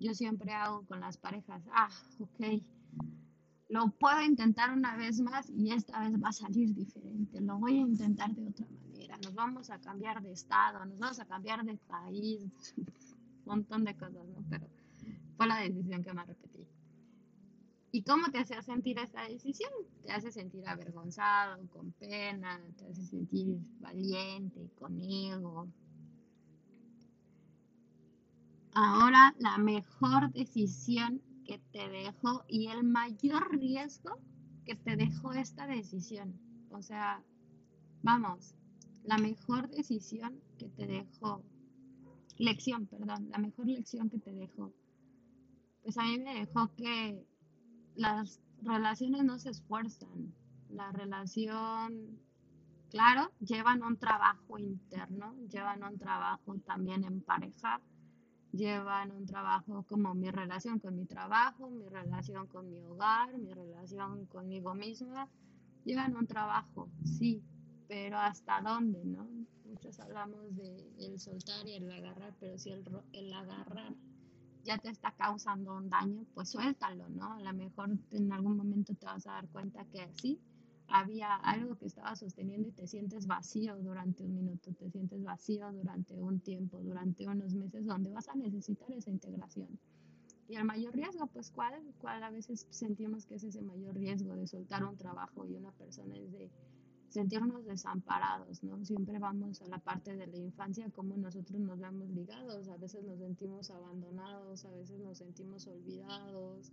yo 0.00 0.14
siempre 0.14 0.52
hago 0.52 0.84
con 0.86 1.00
las 1.00 1.16
parejas. 1.16 1.62
Ah, 1.72 1.90
ok. 2.20 2.62
Lo 3.68 3.90
puedo 3.90 4.22
intentar 4.22 4.72
una 4.72 4.96
vez 4.96 5.20
más 5.20 5.50
y 5.50 5.72
esta 5.72 5.98
vez 6.00 6.22
va 6.22 6.28
a 6.28 6.32
salir 6.32 6.72
diferente. 6.74 7.40
Lo 7.40 7.58
voy 7.58 7.78
a 7.78 7.80
intentar 7.80 8.32
de 8.34 8.46
otra 8.46 8.66
manera. 8.66 9.16
Nos 9.18 9.34
vamos 9.34 9.70
a 9.70 9.80
cambiar 9.80 10.22
de 10.22 10.32
estado, 10.32 10.84
nos 10.84 10.98
vamos 10.98 11.18
a 11.18 11.24
cambiar 11.24 11.64
de 11.64 11.76
país, 11.76 12.74
montón 13.46 13.84
de 13.84 13.96
cosas, 13.96 14.26
¿no? 14.28 14.44
Pero 14.50 14.68
fue 15.36 15.46
la 15.46 15.60
decisión 15.60 16.02
que 16.02 16.12
me 16.12 16.24
repetí. 16.24 16.66
¿Y 17.92 18.02
cómo 18.02 18.28
te 18.30 18.38
hace 18.38 18.60
sentir 18.62 18.98
esta 18.98 19.26
decisión? 19.26 19.70
Te 20.02 20.12
hace 20.12 20.30
sentir 20.30 20.68
avergonzado, 20.68 21.66
con 21.68 21.92
pena, 21.92 22.60
te 22.76 22.86
hace 22.86 23.02
sentir 23.04 23.58
valiente, 23.80 24.70
con 24.78 25.00
ego. 25.00 25.68
Ahora 28.74 29.34
la 29.38 29.56
mejor 29.56 30.30
decisión 30.32 31.22
que 31.46 31.58
te 31.72 31.88
dejó 31.88 32.44
y 32.48 32.66
el 32.66 32.84
mayor 32.84 33.56
riesgo 33.56 34.18
que 34.66 34.74
te 34.74 34.96
dejó 34.96 35.32
esta 35.32 35.66
decisión. 35.66 36.38
O 36.70 36.82
sea, 36.82 37.22
vamos, 38.02 38.54
la 39.04 39.16
mejor 39.16 39.70
decisión 39.70 40.38
que 40.58 40.68
te 40.68 40.86
dejó, 40.86 41.42
lección, 42.38 42.86
perdón, 42.86 43.28
la 43.30 43.38
mejor 43.38 43.66
lección 43.66 44.10
que 44.10 44.18
te 44.18 44.32
dejó. 44.32 44.72
Pues 45.82 45.96
a 45.98 46.02
mí 46.02 46.18
me 46.18 46.34
dejó 46.34 46.74
que 46.74 47.24
las 47.94 48.40
relaciones 48.62 49.24
no 49.24 49.38
se 49.38 49.50
esfuerzan. 49.50 50.34
La 50.68 50.90
relación, 50.92 52.18
claro, 52.90 53.30
llevan 53.40 53.82
un 53.82 53.96
trabajo 53.96 54.58
interno, 54.58 55.34
llevan 55.48 55.84
un 55.84 55.98
trabajo 55.98 56.56
también 56.66 57.04
en 57.04 57.20
pareja, 57.20 57.80
llevan 58.52 59.12
un 59.12 59.26
trabajo 59.26 59.84
como 59.84 60.14
mi 60.14 60.30
relación 60.30 60.78
con 60.80 60.96
mi 60.96 61.06
trabajo, 61.06 61.70
mi 61.70 61.88
relación 61.88 62.46
con 62.48 62.68
mi 62.68 62.82
hogar, 62.84 63.36
mi 63.38 63.52
relación 63.52 64.26
conmigo 64.26 64.74
misma, 64.74 65.28
llevan 65.84 66.16
un 66.16 66.26
trabajo, 66.26 66.90
sí, 67.04 67.42
pero 67.86 68.18
hasta 68.18 68.60
dónde, 68.60 69.04
¿no? 69.04 69.28
Muchos 69.68 69.98
hablamos 70.00 70.56
de 70.56 70.88
el 70.98 71.18
soltar 71.18 71.66
y 71.66 71.74
el 71.74 71.90
agarrar, 71.90 72.34
pero 72.38 72.58
si 72.58 72.70
el, 72.70 72.84
el 73.12 73.32
agarrar 73.32 73.94
ya 74.64 74.78
te 74.78 74.88
está 74.88 75.12
causando 75.12 75.76
un 75.76 75.88
daño, 75.88 76.24
pues 76.34 76.50
suéltalo, 76.50 77.08
¿no? 77.08 77.34
A 77.34 77.40
lo 77.40 77.52
mejor 77.52 77.90
en 78.10 78.32
algún 78.32 78.56
momento 78.56 78.94
te 78.94 79.06
vas 79.06 79.26
a 79.26 79.32
dar 79.32 79.48
cuenta 79.48 79.84
que 79.86 80.08
sí, 80.14 80.40
había 80.88 81.34
algo 81.36 81.76
que 81.76 81.86
estaba 81.86 82.14
sosteniendo 82.16 82.68
y 82.68 82.72
te 82.72 82.86
sientes 82.86 83.26
vacío 83.26 83.76
durante 83.76 84.24
un 84.24 84.34
minuto, 84.34 84.72
te 84.72 84.90
sientes 84.90 85.22
vacío 85.22 85.72
durante 85.72 86.14
un 86.14 86.40
tiempo, 86.40 86.80
durante 86.80 87.28
unos 87.28 87.54
meses 87.54 87.86
donde 87.86 88.10
vas 88.10 88.28
a 88.28 88.34
necesitar 88.34 88.90
esa 88.92 89.10
integración. 89.10 89.78
Y 90.48 90.54
el 90.54 90.64
mayor 90.64 90.94
riesgo, 90.94 91.26
pues, 91.26 91.50
¿cuál? 91.50 91.82
¿Cuál 92.00 92.22
a 92.22 92.30
veces 92.30 92.66
sentimos 92.70 93.26
que 93.26 93.34
es 93.34 93.44
ese 93.44 93.62
mayor 93.62 93.96
riesgo 93.96 94.34
de 94.36 94.46
soltar 94.46 94.84
un 94.84 94.96
trabajo 94.96 95.44
y 95.44 95.54
una 95.54 95.72
persona 95.72 96.16
es 96.16 96.32
de, 96.32 96.50
sentirnos 97.16 97.64
desamparados, 97.64 98.62
¿no? 98.62 98.84
Siempre 98.84 99.18
vamos 99.18 99.62
a 99.62 99.66
la 99.68 99.78
parte 99.78 100.14
de 100.14 100.26
la 100.26 100.36
infancia, 100.36 100.90
como 100.90 101.16
nosotros 101.16 101.58
nos 101.58 101.78
vemos 101.80 102.10
ligados, 102.10 102.68
a 102.68 102.76
veces 102.76 103.04
nos 103.04 103.18
sentimos 103.18 103.70
abandonados, 103.70 104.66
a 104.66 104.70
veces 104.72 105.00
nos 105.00 105.16
sentimos 105.16 105.66
olvidados, 105.66 106.72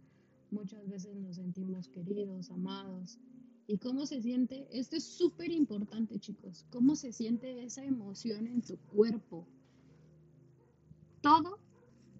muchas 0.52 0.86
veces 0.90 1.16
nos 1.16 1.38
sentimos 1.38 1.88
queridos, 1.88 2.52
amados. 2.52 3.20
¿Y 3.68 3.78
cómo 3.78 4.06
se 4.06 4.22
siente? 4.22 4.68
Esto 4.70 4.98
es 4.98 5.06
súper 5.06 5.50
importante, 5.50 6.20
chicos. 6.20 6.66
¿Cómo 6.70 6.98
se 6.98 7.14
siente 7.14 7.64
esa 7.64 7.86
emoción 7.86 8.46
en 8.46 8.62
tu 8.62 8.76
cuerpo? 8.94 9.48
Todo, 11.22 11.58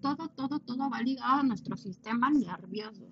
todo, 0.00 0.30
todo, 0.30 0.60
todo 0.60 0.88
va 0.88 1.02
ligado 1.02 1.40
a 1.40 1.42
nuestro 1.42 1.76
sistema 1.76 2.30
nervioso. 2.30 3.06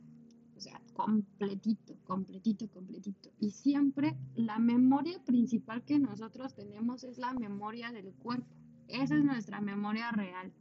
Sea, 0.63 0.81
completito, 0.95 1.97
completito, 2.05 2.69
completito. 2.69 3.31
Y 3.41 3.51
siempre 3.51 4.17
la 4.35 4.59
memoria 4.59 5.19
principal 5.25 5.83
que 5.83 5.99
nosotros 5.99 6.55
tenemos 6.55 7.05
es 7.05 7.19
la 7.19 7.33
memoria 7.33 7.91
del 7.91 8.13
cuerpo. 8.13 8.55
Esa 8.89 9.17
es 9.17 9.25
nuestra 9.25 9.61
memoria 9.61 10.11
real. 10.13 10.53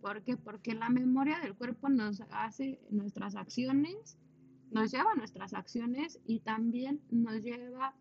¿Por 0.00 0.22
qué? 0.22 0.36
Porque 0.36 0.74
la 0.74 0.88
memoria 0.88 1.40
del 1.40 1.54
cuerpo 1.54 1.88
nos 1.88 2.22
hace 2.30 2.80
nuestras 2.90 3.36
acciones 3.36 4.16
nos 4.74 4.90
lleva 4.90 5.12
a 5.12 5.14
nuestras 5.14 5.54
acciones 5.54 6.18
y 6.26 6.40
también 6.40 7.00
nos 7.10 7.42
lleva 7.42 7.94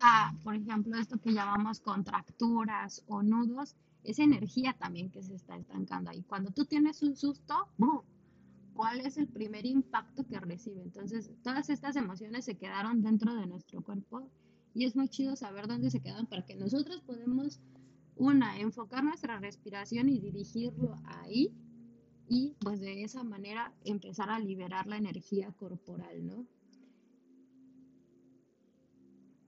a, 0.00 0.34
por 0.42 0.54
ejemplo, 0.54 0.96
esto 0.96 1.20
que 1.20 1.32
llamamos 1.32 1.80
contracturas 1.80 3.04
o 3.06 3.22
nudos, 3.22 3.76
esa 4.02 4.22
energía 4.22 4.72
también 4.72 5.10
que 5.10 5.22
se 5.22 5.34
está 5.34 5.56
estancando 5.56 6.10
ahí. 6.10 6.22
Cuando 6.22 6.50
tú 6.50 6.64
tienes 6.64 7.02
un 7.02 7.14
susto, 7.14 7.68
¿cuál 8.74 9.00
es 9.00 9.16
el 9.16 9.28
primer 9.28 9.66
impacto 9.66 10.26
que 10.26 10.38
recibe? 10.40 10.82
Entonces, 10.82 11.30
todas 11.42 11.70
estas 11.70 11.96
emociones 11.96 12.44
se 12.44 12.56
quedaron 12.56 13.02
dentro 13.02 13.34
de 13.34 13.46
nuestro 13.46 13.82
cuerpo 13.82 14.30
y 14.74 14.84
es 14.84 14.96
muy 14.96 15.08
chido 15.08 15.36
saber 15.36 15.66
dónde 15.66 15.90
se 15.90 16.00
quedan 16.00 16.26
para 16.26 16.44
que 16.44 16.56
nosotros 16.56 17.00
podamos, 17.02 17.60
una, 18.16 18.58
enfocar 18.58 19.04
nuestra 19.04 19.38
respiración 19.38 20.08
y 20.08 20.20
dirigirlo 20.20 20.96
ahí 21.04 21.52
y 22.28 22.54
pues 22.60 22.80
de 22.80 23.02
esa 23.02 23.24
manera 23.24 23.74
empezar 23.84 24.30
a 24.30 24.38
liberar 24.38 24.86
la 24.86 24.96
energía 24.96 25.50
corporal, 25.52 26.24
¿no? 26.24 26.46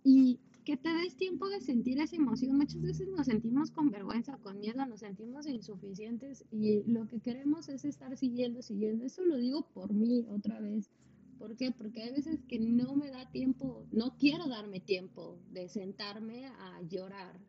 Y 0.05 0.41
que 0.64 0.76
te 0.76 0.92
des 0.92 1.16
tiempo 1.16 1.49
de 1.49 1.61
sentir 1.61 2.00
esa 2.00 2.16
emoción. 2.16 2.57
Muchas 2.57 2.81
veces 2.81 3.09
nos 3.09 3.26
sentimos 3.26 3.71
con 3.71 3.90
vergüenza, 3.90 4.38
con 4.38 4.61
miedo, 4.61 4.85
nos 4.87 5.00
sentimos 5.00 5.47
insuficientes 5.47 6.45
y 6.50 6.83
lo 6.85 7.07
que 7.09 7.21
queremos 7.21 7.69
es 7.69 7.85
estar 7.85 8.16
siguiendo, 8.16 8.62
siguiendo. 8.62 9.04
Eso 9.04 9.25
lo 9.25 9.37
digo 9.37 9.66
por 9.75 9.92
mí 9.92 10.26
otra 10.31 10.61
vez. 10.61 10.90
¿Por 11.38 11.57
qué? 11.57 11.73
Porque 11.73 12.02
hay 12.02 12.12
veces 12.12 12.40
que 12.47 12.61
no 12.61 12.95
me 12.95 13.11
da 13.11 13.28
tiempo, 13.31 13.85
no 13.90 14.16
quiero 14.16 14.47
darme 14.49 14.78
tiempo 14.78 15.38
de 15.50 15.69
sentarme 15.69 16.47
a 16.47 16.81
llorar, 16.83 17.40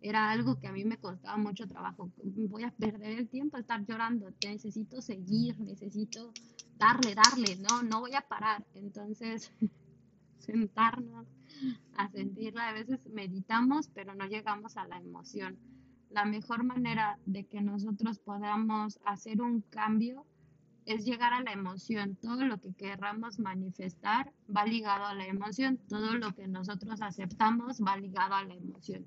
era 0.00 0.30
algo 0.30 0.58
que 0.58 0.66
a 0.66 0.72
mí 0.72 0.84
me 0.84 0.98
costaba 0.98 1.36
mucho 1.36 1.66
trabajo. 1.66 2.10
Voy 2.22 2.64
a 2.64 2.70
perder 2.70 3.18
el 3.18 3.28
tiempo 3.28 3.56
a 3.56 3.60
estar 3.60 3.84
llorando, 3.86 4.32
necesito 4.44 5.00
seguir, 5.00 5.58
necesito 5.60 6.32
darle, 6.78 7.14
darle, 7.14 7.56
no, 7.56 7.82
no 7.82 8.00
voy 8.00 8.14
a 8.14 8.20
parar. 8.20 8.64
Entonces, 8.74 9.50
sentarnos 10.38 11.26
a 11.96 12.08
sentirla, 12.08 12.68
a 12.68 12.72
veces 12.72 13.00
meditamos, 13.06 13.88
pero 13.88 14.14
no 14.14 14.26
llegamos 14.26 14.76
a 14.76 14.86
la 14.86 14.98
emoción. 14.98 15.58
La 16.10 16.24
mejor 16.24 16.64
manera 16.64 17.18
de 17.26 17.44
que 17.44 17.60
nosotros 17.60 18.18
podamos 18.18 18.98
hacer 19.04 19.42
un 19.42 19.60
cambio 19.62 20.24
es 20.84 21.04
llegar 21.04 21.32
a 21.32 21.42
la 21.42 21.52
emoción. 21.52 22.16
Todo 22.16 22.44
lo 22.44 22.60
que 22.60 22.72
querramos 22.72 23.38
manifestar 23.38 24.32
va 24.54 24.64
ligado 24.64 25.04
a 25.04 25.14
la 25.14 25.26
emoción. 25.26 25.78
Todo 25.88 26.14
lo 26.14 26.32
que 26.32 26.46
nosotros 26.46 27.02
aceptamos 27.02 27.80
va 27.80 27.96
ligado 27.96 28.34
a 28.34 28.44
la 28.44 28.54
emoción 28.54 29.06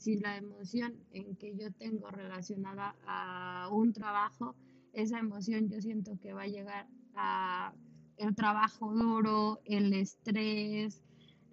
si 0.00 0.16
la 0.16 0.38
emoción 0.38 0.94
en 1.12 1.36
que 1.36 1.54
yo 1.54 1.70
tengo 1.72 2.10
relacionada 2.10 2.96
a 3.06 3.68
un 3.70 3.92
trabajo, 3.92 4.56
esa 4.94 5.18
emoción 5.18 5.68
yo 5.68 5.78
siento 5.82 6.18
que 6.22 6.32
va 6.32 6.44
a 6.44 6.46
llegar 6.46 6.86
a 7.14 7.74
el 8.16 8.34
trabajo 8.34 8.94
duro, 8.94 9.60
el 9.66 9.92
estrés, 9.92 11.02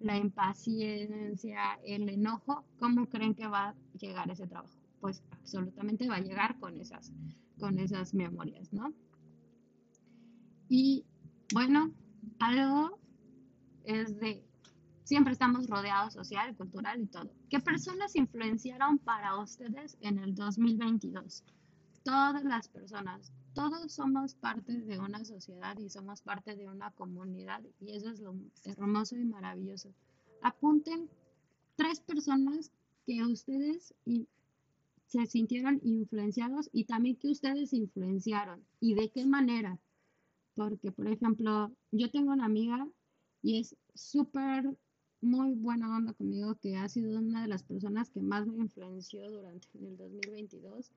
la 0.00 0.16
impaciencia, 0.16 1.78
el 1.84 2.08
enojo, 2.08 2.64
¿cómo 2.78 3.06
creen 3.06 3.34
que 3.34 3.46
va 3.46 3.70
a 3.70 3.74
llegar 3.98 4.30
ese 4.30 4.46
trabajo? 4.46 4.74
Pues 5.00 5.22
absolutamente 5.30 6.08
va 6.08 6.16
a 6.16 6.20
llegar 6.20 6.58
con 6.58 6.80
esas, 6.80 7.12
con 7.58 7.78
esas 7.78 8.14
memorias, 8.14 8.72
¿no? 8.72 8.92
Y 10.68 11.04
bueno, 11.52 11.92
algo 12.38 12.98
es 13.84 14.18
de 14.20 14.48
Siempre 15.08 15.32
estamos 15.32 15.66
rodeados 15.68 16.12
social, 16.12 16.54
cultural 16.54 17.00
y 17.00 17.06
todo. 17.06 17.32
¿Qué 17.48 17.60
personas 17.60 18.14
influenciaron 18.14 18.98
para 18.98 19.38
ustedes 19.38 19.96
en 20.02 20.18
el 20.18 20.34
2022? 20.34 21.44
Todas 22.08 22.42
las 22.42 22.68
personas. 22.68 23.34
Todos 23.52 23.92
somos 23.92 24.34
parte 24.34 24.72
de 24.72 24.98
una 24.98 25.26
sociedad 25.26 25.76
y 25.78 25.90
somos 25.90 26.22
parte 26.22 26.56
de 26.56 26.66
una 26.66 26.90
comunidad 26.92 27.62
y 27.80 27.90
eso 27.90 28.08
es 28.08 28.20
lo 28.20 28.34
hermoso 28.64 29.14
y 29.18 29.26
maravilloso. 29.26 29.92
Apunten 30.40 31.10
tres 31.76 32.00
personas 32.00 32.72
que 33.04 33.22
ustedes 33.26 33.92
se 35.04 35.26
sintieron 35.26 35.80
influenciados 35.84 36.70
y 36.72 36.84
también 36.84 37.16
que 37.16 37.28
ustedes 37.28 37.74
influenciaron 37.74 38.64
y 38.80 38.94
de 38.94 39.10
qué 39.10 39.26
manera. 39.26 39.78
Porque, 40.54 40.90
por 40.90 41.08
ejemplo, 41.08 41.70
yo 41.92 42.10
tengo 42.10 42.32
una 42.32 42.46
amiga 42.46 42.88
y 43.42 43.60
es 43.60 43.76
súper 43.92 44.78
muy 45.20 45.52
buena 45.52 45.94
onda 45.94 46.14
conmigo, 46.14 46.54
que 46.54 46.78
ha 46.78 46.88
sido 46.88 47.18
una 47.18 47.42
de 47.42 47.48
las 47.48 47.64
personas 47.64 48.08
que 48.08 48.22
más 48.22 48.46
me 48.46 48.56
influenció 48.56 49.30
durante 49.30 49.68
el 49.74 49.98
2022. 49.98 50.90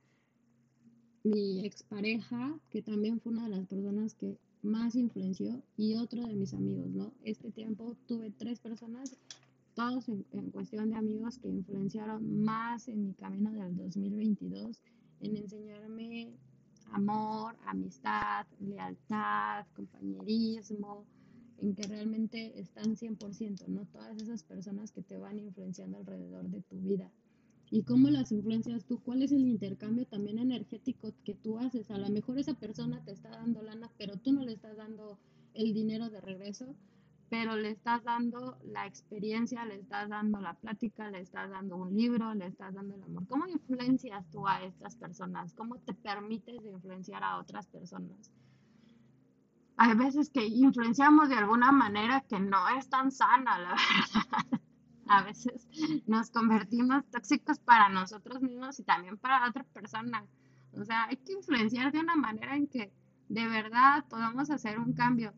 Mi 1.24 1.66
expareja, 1.66 2.60
que 2.70 2.82
también 2.82 3.20
fue 3.20 3.32
una 3.32 3.44
de 3.44 3.56
las 3.56 3.68
personas 3.68 4.16
que 4.16 4.38
más 4.64 4.96
influenció, 4.96 5.62
y 5.78 5.96
otro 5.96 6.26
de 6.26 6.36
mis 6.36 6.54
amigos, 6.54 6.90
¿no? 6.92 7.14
Este 7.24 7.52
tiempo 7.52 7.96
tuve 8.08 8.32
tres 8.32 8.60
personas, 8.60 9.16
todos 9.76 10.10
en, 10.10 10.26
en 10.32 10.52
cuestión 10.52 10.90
de 10.90 10.96
amigos, 10.96 11.38
que 11.38 11.50
influenciaron 11.50 12.44
más 12.44 12.88
en 12.88 13.06
mi 13.06 13.14
camino 13.14 13.52
del 13.52 13.76
2022, 13.78 14.82
en 15.20 15.38
enseñarme 15.38 16.34
amor, 16.92 17.56
amistad, 17.66 18.46
lealtad, 18.60 19.66
compañerismo, 19.76 21.06
en 21.60 21.76
que 21.76 21.84
realmente 21.84 22.60
están 22.60 22.96
100%, 22.96 23.68
¿no? 23.68 23.86
Todas 23.86 24.20
esas 24.22 24.44
personas 24.44 24.92
que 24.92 25.04
te 25.04 25.18
van 25.18 25.40
influenciando 25.40 25.98
alrededor 25.98 26.50
de 26.50 26.62
tu 26.62 26.78
vida. 26.78 27.12
¿Y 27.74 27.84
cómo 27.84 28.10
las 28.10 28.34
influencias 28.34 28.84
tú? 28.86 29.00
¿Cuál 29.00 29.24
es 29.24 29.32
el 29.32 29.48
intercambio 29.48 30.06
también 30.06 30.40
energético 30.40 31.14
que 31.24 31.36
tú 31.36 31.58
haces? 31.58 31.90
A 31.90 31.98
lo 31.98 32.10
mejor 32.10 32.38
esa 32.38 32.54
persona 32.54 33.02
te 33.06 33.14
está 33.14 33.30
dando 33.30 33.62
lana, 33.62 33.90
pero 33.98 34.18
tú 34.18 34.34
no 34.34 34.44
le 34.44 34.52
estás 34.52 34.76
dando 34.76 35.18
el 35.54 35.74
dinero 35.74 36.10
de 36.10 36.20
regreso, 36.20 36.76
pero 37.30 37.56
le 37.56 37.70
estás 37.70 38.04
dando 38.04 38.58
la 38.66 38.86
experiencia, 38.86 39.64
le 39.64 39.76
estás 39.76 40.10
dando 40.10 40.42
la 40.42 40.54
plática, 40.56 41.10
le 41.10 41.22
estás 41.22 41.50
dando 41.50 41.78
un 41.78 41.96
libro, 41.96 42.34
le 42.36 42.48
estás 42.48 42.74
dando 42.74 42.96
el 42.96 43.04
amor. 43.04 43.26
¿Cómo 43.28 43.48
influencias 43.48 44.30
tú 44.32 44.46
a 44.46 44.62
estas 44.64 44.98
personas? 44.98 45.54
¿Cómo 45.54 45.78
te 45.78 45.94
permites 45.94 46.66
influenciar 46.66 47.24
a 47.24 47.38
otras 47.38 47.68
personas? 47.68 48.32
hay 49.78 49.96
veces 49.96 50.30
que 50.30 50.46
influenciamos 50.46 51.30
de 51.30 51.36
alguna 51.36 51.72
manera 51.72 52.22
que 52.30 52.40
no 52.40 52.70
es 52.78 52.88
tan 52.88 53.10
sana, 53.12 53.58
la 53.58 53.70
verdad. 53.76 54.61
A 55.12 55.24
veces 55.24 55.68
nos 56.08 56.30
convertimos 56.30 57.04
tóxicos 57.12 57.60
para 57.60 57.90
nosotros 57.90 58.42
mismos 58.42 58.80
y 58.80 58.84
también 58.84 59.18
para 59.18 59.50
otra 59.50 59.66
persona. 59.66 60.26
O 60.72 60.86
sea, 60.86 61.08
hay 61.08 61.18
que 61.18 61.34
influenciar 61.34 61.92
de 61.92 62.00
una 62.00 62.16
manera 62.16 62.56
en 62.56 62.68
que 62.68 62.94
de 63.28 63.46
verdad 63.46 64.06
podamos 64.10 64.50
hacer 64.50 64.80
un 64.80 64.94
cambio. 64.94 65.34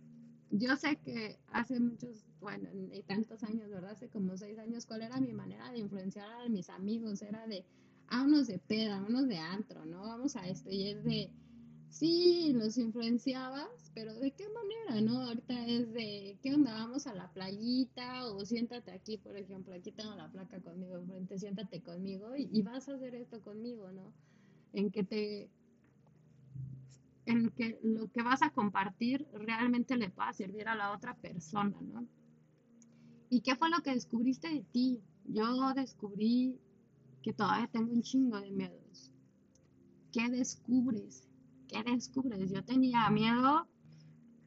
Yo 0.52 0.76
sé 0.76 0.98
que 0.98 1.40
hace 1.52 1.80
muchos, 1.80 2.24
bueno, 2.40 2.70
y 2.92 3.02
tantos 3.02 3.44
años, 3.44 3.68
¿verdad? 3.72 3.94
Hace 3.94 4.10
como 4.10 4.38
seis 4.38 4.60
años, 4.60 4.86
¿cuál 4.86 5.02
era 5.02 5.20
mi 5.20 5.34
manera 5.34 5.72
de 5.72 5.80
influenciar 5.80 6.30
a 6.30 6.48
mis 6.50 6.70
amigos? 6.70 7.24
Era 7.24 7.48
de, 7.48 7.66
vámonos 8.12 8.46
de 8.46 8.60
peda, 8.60 8.98
vámonos 9.00 9.28
de 9.28 9.40
antro, 9.40 9.86
¿no? 9.86 10.04
Vamos 10.04 10.36
a 10.36 10.48
esto. 10.48 10.70
Y 10.70 10.90
es 10.90 11.04
de, 11.04 11.32
Sí, 11.94 12.54
los 12.56 12.80
influenciabas, 12.80 13.92
pero 13.94 14.16
¿de 14.16 14.32
qué 14.32 14.46
manera, 14.50 15.00
no? 15.00 15.22
Ahorita 15.28 15.68
es 15.68 15.94
de, 15.94 16.40
¿qué 16.42 16.56
onda? 16.56 16.74
Vamos 16.74 17.06
a 17.06 17.14
la 17.14 17.32
playita 17.32 18.26
o 18.26 18.44
siéntate 18.44 18.90
aquí, 18.90 19.20
por 19.20 19.38
ejemplo, 19.38 19.76
aquí 19.76 19.92
tengo 19.92 20.16
la 20.16 20.28
placa 20.28 20.60
conmigo 20.60 20.98
enfrente, 20.98 21.38
siéntate 21.38 21.82
conmigo 21.82 22.36
y, 22.36 22.64
vas 22.64 22.90
a 22.90 22.96
hacer 22.96 23.14
esto 23.14 23.40
conmigo, 23.42 23.92
¿no? 23.92 24.12
En 24.74 24.90
que 24.90 25.04
te, 25.04 25.52
en 27.28 27.52
que 27.52 27.80
lo 27.84 28.12
que 28.12 28.24
vas 28.24 28.42
a 28.42 28.50
compartir 28.50 29.28
realmente 29.32 29.96
le 29.96 30.08
va 30.08 30.30
a 30.30 30.34
servir 30.34 30.68
a 30.68 30.76
la 30.76 30.94
otra 30.94 31.16
persona, 31.16 31.78
¿no? 31.80 32.08
¿Y 33.30 33.42
qué 33.42 33.56
fue 33.56 33.70
lo 33.70 33.84
que 33.84 33.92
descubriste 33.92 34.50
de 34.50 34.64
ti? 34.64 35.00
Yo 35.26 35.76
descubrí 35.76 36.58
que 37.22 37.34
todavía 37.34 37.68
tengo 37.68 37.94
un 37.94 38.02
chingo 38.02 38.42
de 38.42 38.50
miedos. 38.50 39.12
¿Qué 40.12 40.28
descubres? 40.30 41.30
¿Qué 41.74 41.84
descubres? 41.84 42.52
Yo 42.52 42.64
tenía 42.64 43.10
miedo 43.10 43.68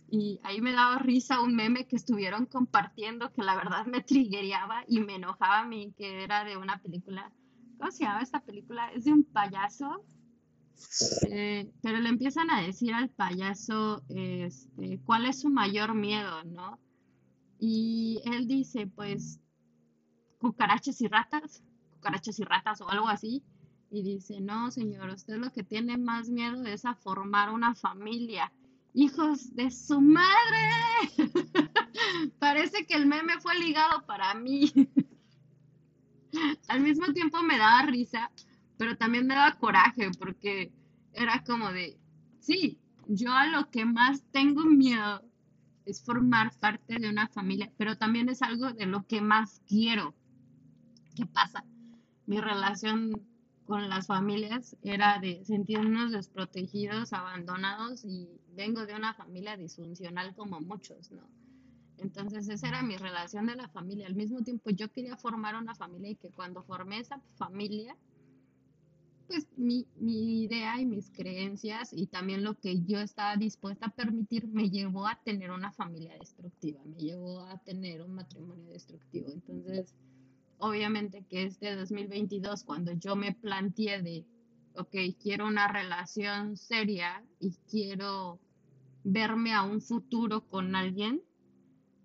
Y 0.09 0.41
ahí 0.45 0.61
me 0.61 0.73
daba 0.73 0.99
risa 0.99 1.41
un 1.43 1.57
meme 1.57 1.87
que 1.89 1.97
estuvieron 1.97 2.47
compartiendo 2.47 3.33
que 3.33 3.43
la 3.43 3.57
verdad 3.57 3.87
me 3.87 4.03
trigueaba 4.03 4.85
y 4.89 5.01
me 5.01 5.17
enojaba 5.17 5.61
a 5.61 5.67
mí, 5.67 5.93
que 5.99 6.23
era 6.25 6.45
de 6.45 6.57
una 6.57 6.81
película. 6.81 7.33
¿Cómo 7.79 7.91
se 7.91 8.05
llama 8.05 8.23
esta 8.23 8.41
película? 8.45 8.93
Es 8.93 9.05
de 9.05 9.13
un 9.13 9.25
payaso. 9.25 10.05
Eh, 11.31 11.73
pero 11.83 12.01
le 12.01 12.09
empiezan 12.09 12.51
a 12.51 12.63
decir 12.63 12.95
al 12.95 13.11
payaso 13.11 14.05
este, 14.09 15.01
cuál 15.05 15.27
es 15.27 15.41
su 15.41 15.51
mayor 15.51 15.95
miedo, 15.95 16.45
¿no? 16.45 16.79
Y 17.59 18.21
él 18.27 18.47
dice, 18.47 18.87
pues, 18.87 19.41
cucarachas 20.39 21.01
y 21.01 21.09
ratas, 21.09 21.65
cucarachas 21.95 22.39
y 22.39 22.45
ratas 22.45 22.81
o 22.81 22.89
algo 22.91 23.09
así. 23.09 23.43
Y 23.97 24.03
dice, 24.03 24.43
no, 24.43 24.71
señor, 24.71 25.09
usted 25.09 25.39
lo 25.39 25.51
que 25.51 25.63
tiene 25.63 25.97
más 25.97 26.29
miedo 26.29 26.67
es 26.67 26.85
a 26.85 26.95
formar 26.95 27.51
una 27.51 27.75
familia 27.75 28.53
hijos 28.93 29.57
de 29.57 29.71
su 29.71 30.03
madre. 30.03 30.69
Parece 32.39 32.85
que 32.87 32.95
el 32.95 33.07
meme 33.07 33.41
fue 33.41 33.59
ligado 33.59 34.05
para 34.05 34.35
mí. 34.35 34.71
Al 36.69 36.83
mismo 36.83 37.11
tiempo 37.15 37.43
me 37.43 37.57
daba 37.57 37.87
risa, 37.87 38.31
pero 38.77 38.99
también 38.99 39.27
me 39.27 39.35
daba 39.35 39.57
coraje 39.57 40.11
porque 40.19 40.71
era 41.15 41.43
como 41.43 41.73
de, 41.73 41.99
sí, 42.39 42.79
yo 43.09 43.33
a 43.33 43.47
lo 43.47 43.71
que 43.71 43.87
más 43.87 44.23
tengo 44.31 44.67
miedo 44.67 45.23
es 45.87 46.05
formar 46.05 46.55
parte 46.59 46.99
de 46.99 47.09
una 47.09 47.29
familia, 47.29 47.73
pero 47.79 47.97
también 47.97 48.29
es 48.29 48.43
algo 48.43 48.75
de 48.75 48.85
lo 48.85 49.07
que 49.07 49.23
más 49.23 49.63
quiero. 49.67 50.15
¿Qué 51.15 51.25
pasa? 51.25 51.65
Mi 52.27 52.43
relación 52.43 53.27
con 53.67 53.89
las 53.89 54.07
familias 54.07 54.77
era 54.83 55.19
de 55.19 55.45
sentirnos 55.45 56.13
desprotegidos, 56.13 57.13
abandonados 57.13 58.05
y 58.05 58.29
vengo 58.55 58.87
de 58.87 58.95
una 58.95 59.13
familia 59.15 59.57
disfuncional 59.57 60.35
como 60.35 60.61
muchos, 60.61 61.11
¿no? 61.11 61.29
Entonces 61.99 62.49
esa 62.49 62.69
era 62.69 62.83
mi 62.83 62.97
relación 62.97 63.47
de 63.47 63.57
la 63.57 63.69
familia. 63.69 64.07
Al 64.07 64.15
mismo 64.15 64.43
tiempo 64.43 64.71
yo 64.71 64.91
quería 64.93 65.17
formar 65.17 65.57
una 65.57 65.75
familia 65.75 66.11
y 66.11 66.17
que 66.17 66.31
cuando 66.31 66.63
formé 66.63 67.01
esa 67.01 67.21
familia, 67.37 67.97
pues 69.27 69.49
mi, 69.57 69.87
mi 69.97 70.43
idea 70.43 70.81
y 70.81 70.87
mis 70.87 71.11
creencias 71.11 71.93
y 71.93 72.07
también 72.07 72.45
lo 72.45 72.55
que 72.55 72.83
yo 72.83 73.01
estaba 73.01 73.37
dispuesta 73.37 73.87
a 73.87 73.95
permitir 73.95 74.47
me 74.47 74.71
llevó 74.71 75.07
a 75.07 75.19
tener 75.25 75.51
una 75.51 75.73
familia 75.73 76.15
destructiva, 76.19 76.81
me 76.85 76.99
llevó 76.99 77.41
a 77.41 77.59
tener 77.59 78.03
un 78.03 78.15
matrimonio 78.15 78.71
destructivo. 78.71 79.33
Entonces 79.33 79.95
obviamente 80.59 81.25
que 81.29 81.45
este 81.45 81.75
2022, 81.75 82.65
cuando 82.65 82.93
yo 82.93 83.17
me 83.17 83.33
planteé 83.33 84.03
de, 84.03 84.25
ok, 84.75 84.95
quiero 85.21 85.47
una 85.47 85.69
relación 85.69 86.57
seria 86.57 87.23
y 87.41 87.53
quiero 87.71 88.39
verme 89.05 89.53
a 89.55 89.63
un 89.63 89.81
futuro 89.81 90.47
con 90.49 90.75
alguien, 90.75 91.23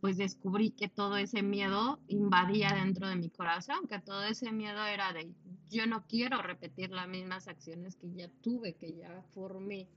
pues 0.02 0.18
descubrí 0.18 0.72
que 0.72 0.88
todo 0.88 1.18
ese 1.18 1.44
miedo 1.44 2.00
invadía 2.08 2.74
dentro 2.74 3.08
de 3.08 3.16
mi 3.16 3.30
corazón, 3.30 3.88
que 3.88 4.00
todo 4.00 4.24
ese 4.24 4.52
miedo 4.52 4.84
era 4.86 5.14
de, 5.14 5.32
yo 5.70 5.86
no 5.86 6.06
quiero 6.08 6.42
repetir 6.42 6.90
las 6.92 7.08
mismas 7.08 7.48
acciones 7.48 7.96
que 7.96 8.12
ya 8.12 8.30
tuve, 8.42 8.74
que 8.74 8.94
ya 8.94 9.24
formé. 9.34 9.88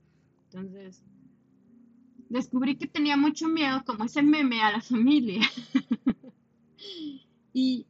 Entonces, 0.45 1.03
descubrí 2.29 2.77
que 2.77 2.87
tenía 2.87 3.17
mucho 3.17 3.47
miedo, 3.47 3.83
como 3.83 4.03
ese 4.03 4.21
meme 4.21 4.61
a 4.61 4.71
la 4.71 4.81
familia. 4.81 5.41
y 7.53 7.87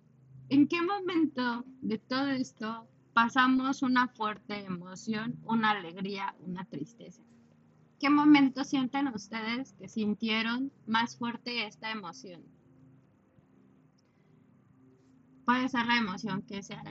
¿En 0.55 0.69
qué 0.69 0.81
momento 0.81 1.65
de 1.81 1.97
todo 1.97 2.29
esto 2.29 2.87
pasamos 3.11 3.81
una 3.81 4.07
fuerte 4.07 4.63
emoción, 4.63 5.37
una 5.43 5.71
alegría, 5.71 6.33
una 6.39 6.63
tristeza? 6.63 7.21
¿Qué 7.99 8.09
momento 8.09 8.63
sienten 8.63 9.09
ustedes 9.09 9.73
que 9.73 9.89
sintieron 9.89 10.71
más 10.87 11.17
fuerte 11.17 11.67
esta 11.67 11.91
emoción? 11.91 12.41
Puede 15.43 15.67
ser 15.67 15.87
la 15.87 15.97
emoción 15.97 16.41
que 16.43 16.63
sea. 16.63 16.81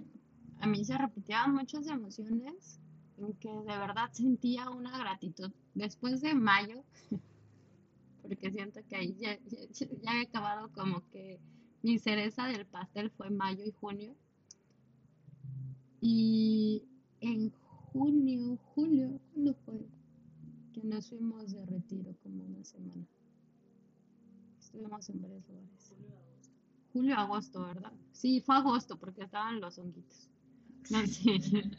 A 0.61 0.67
mí 0.67 0.85
se 0.85 0.99
repetían 0.99 1.55
muchas 1.55 1.87
emociones 1.87 2.79
en 3.17 3.33
que 3.33 3.49
de 3.49 3.79
verdad 3.79 4.13
sentía 4.13 4.69
una 4.69 4.99
gratitud. 4.99 5.51
Después 5.73 6.21
de 6.21 6.35
mayo, 6.35 6.85
porque 8.21 8.53
siento 8.53 8.81
que 8.87 8.97
ahí 8.97 9.17
ya, 9.19 9.39
ya 9.47 10.21
acabado 10.21 10.71
como 10.75 11.09
que 11.09 11.41
mi 11.85 11.99
cereza 11.99 12.47
del 12.47 12.65
pastel 12.65 13.11
fue 13.11 13.29
mayo 13.29 13.63
y 13.63 13.71
junio. 13.71 14.17
Y 16.01 16.83
en 17.21 17.51
junio, 17.93 18.57
julio, 18.75 19.21
¿cuándo 19.31 19.55
fue? 19.67 19.87
Que 20.73 20.83
nos 20.83 21.11
fuimos 21.11 21.53
de 21.53 21.67
retiro 21.67 22.17
como 22.23 22.43
una 22.43 22.65
semana. 22.65 23.05
Estuvimos 24.59 25.11
en 25.11 25.21
varios 25.21 25.47
lugares. 25.47 25.93
Julio, 26.95 27.17
agosto, 27.19 27.61
¿verdad? 27.61 27.93
Sí, 28.13 28.41
fue 28.41 28.57
agosto 28.57 28.99
porque 28.99 29.25
estaban 29.25 29.61
los 29.61 29.77
honguitos. 29.79 30.31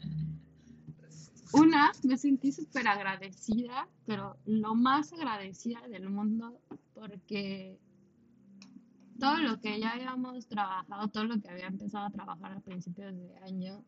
Una, 1.52 1.90
me 2.04 2.16
sentí 2.16 2.52
súper 2.52 2.86
agradecida, 2.86 3.88
pero 4.04 4.36
lo 4.44 4.76
más 4.76 5.12
agradecida 5.12 5.80
del 5.88 6.10
mundo 6.10 6.60
porque 6.94 7.80
todo 9.18 9.38
lo 9.38 9.60
que 9.60 9.80
ya 9.80 9.92
habíamos 9.92 10.46
trabajado, 10.46 11.08
todo 11.08 11.24
lo 11.24 11.40
que 11.40 11.48
había 11.48 11.66
empezado 11.66 12.06
a 12.06 12.10
trabajar 12.10 12.52
a 12.52 12.60
principios 12.60 13.14
de 13.16 13.36
año, 13.38 13.84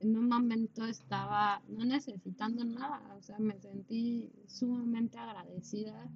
en 0.00 0.16
un 0.16 0.28
momento 0.28 0.84
estaba 0.84 1.62
no 1.68 1.84
necesitando 1.84 2.64
nada, 2.64 3.00
o 3.16 3.22
sea, 3.22 3.38
me 3.38 3.58
sentí 3.60 4.32
sumamente 4.48 5.18
agradecida 5.18 6.10